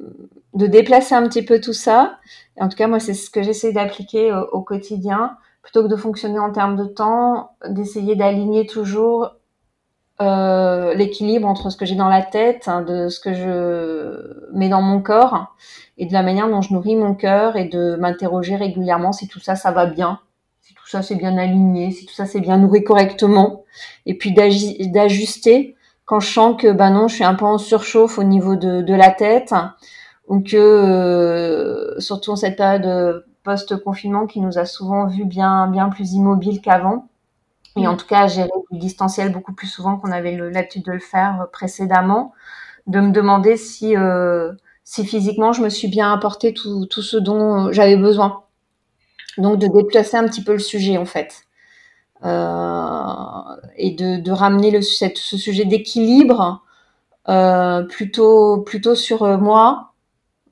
[0.54, 2.18] de déplacer un petit peu tout ça.
[2.60, 6.40] en tout cas, moi, c'est ce que j'essaie d'appliquer au, quotidien, plutôt que de fonctionner
[6.40, 9.36] en termes de temps, d'essayer d'aligner toujours
[10.22, 14.68] euh, l'équilibre entre ce que j'ai dans la tête, hein, de ce que je mets
[14.68, 15.56] dans mon corps
[15.98, 19.40] et de la manière dont je nourris mon cœur et de m'interroger régulièrement si tout
[19.40, 20.20] ça, ça va bien,
[20.62, 23.64] si tout ça c'est bien aligné, si tout ça c'est bien nourri correctement,
[24.06, 28.18] et puis d'ajuster quand je sens que bah non, je suis un peu en surchauffe
[28.18, 29.54] au niveau de, la tête
[30.28, 35.88] ou que euh, surtout en cette période post-confinement qui nous a souvent vu bien bien
[35.90, 37.09] plus immobile qu'avant
[37.82, 37.98] et en mm.
[37.98, 41.46] tout cas gérer du distanciel beaucoup plus souvent qu'on avait l'habitude de le faire euh,
[41.52, 42.34] précédemment,
[42.88, 44.54] de me demander si euh,
[44.84, 48.44] si physiquement je me suis bien apporté tout, tout ce dont j'avais besoin.
[49.38, 51.44] Donc de déplacer un petit peu le sujet en fait.
[52.26, 56.62] Euh, et de, de, ramener le, cette, ce sujet d'équilibre
[57.30, 59.94] euh, plutôt, plutôt sur euh, moi,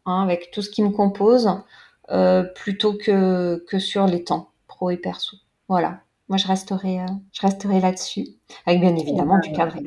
[0.05, 1.49] hein, avec tout ce qui me compose,
[2.11, 5.38] euh, plutôt que, que sur les temps pro et perso.
[5.67, 5.99] Voilà.
[6.30, 8.28] Moi, je resterai, euh, je resterai là-dessus,
[8.65, 9.78] avec bien évidemment du cadre.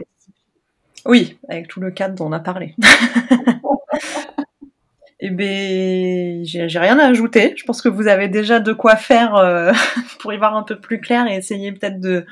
[1.07, 2.75] Oui, avec tout le cadre dont on a parlé.
[5.23, 7.53] Eh bien, j'ai rien à ajouter.
[7.57, 9.71] Je pense que vous avez déjà de quoi faire euh,
[10.19, 12.25] pour y voir un peu plus clair et essayer peut-être de,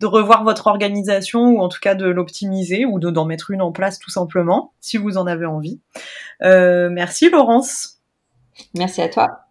[0.00, 3.70] de revoir votre organisation ou en tout cas de l'optimiser ou d'en mettre une en
[3.70, 5.80] place tout simplement, si vous en avez envie.
[6.42, 8.00] Euh, merci Laurence.
[8.74, 9.41] Merci à toi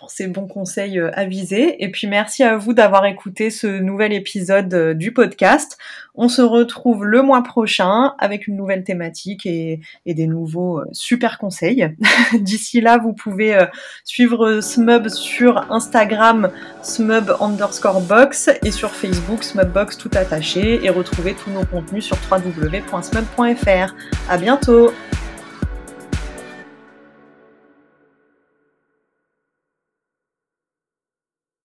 [0.00, 1.84] pour ces bons conseils euh, avisés.
[1.84, 5.76] Et puis merci à vous d'avoir écouté ce nouvel épisode euh, du podcast.
[6.14, 11.36] On se retrouve le mois prochain avec une nouvelle thématique et, des nouveaux euh, super
[11.38, 11.94] conseils.
[12.40, 13.58] D'ici là, vous pouvez
[14.04, 16.50] suivre Smub sur Instagram,
[16.82, 22.16] smub underscore box et sur Facebook, smubbox tout attaché et retrouver tous nos contenus sur
[22.30, 23.94] www.smub.fr.
[24.30, 24.92] À bientôt!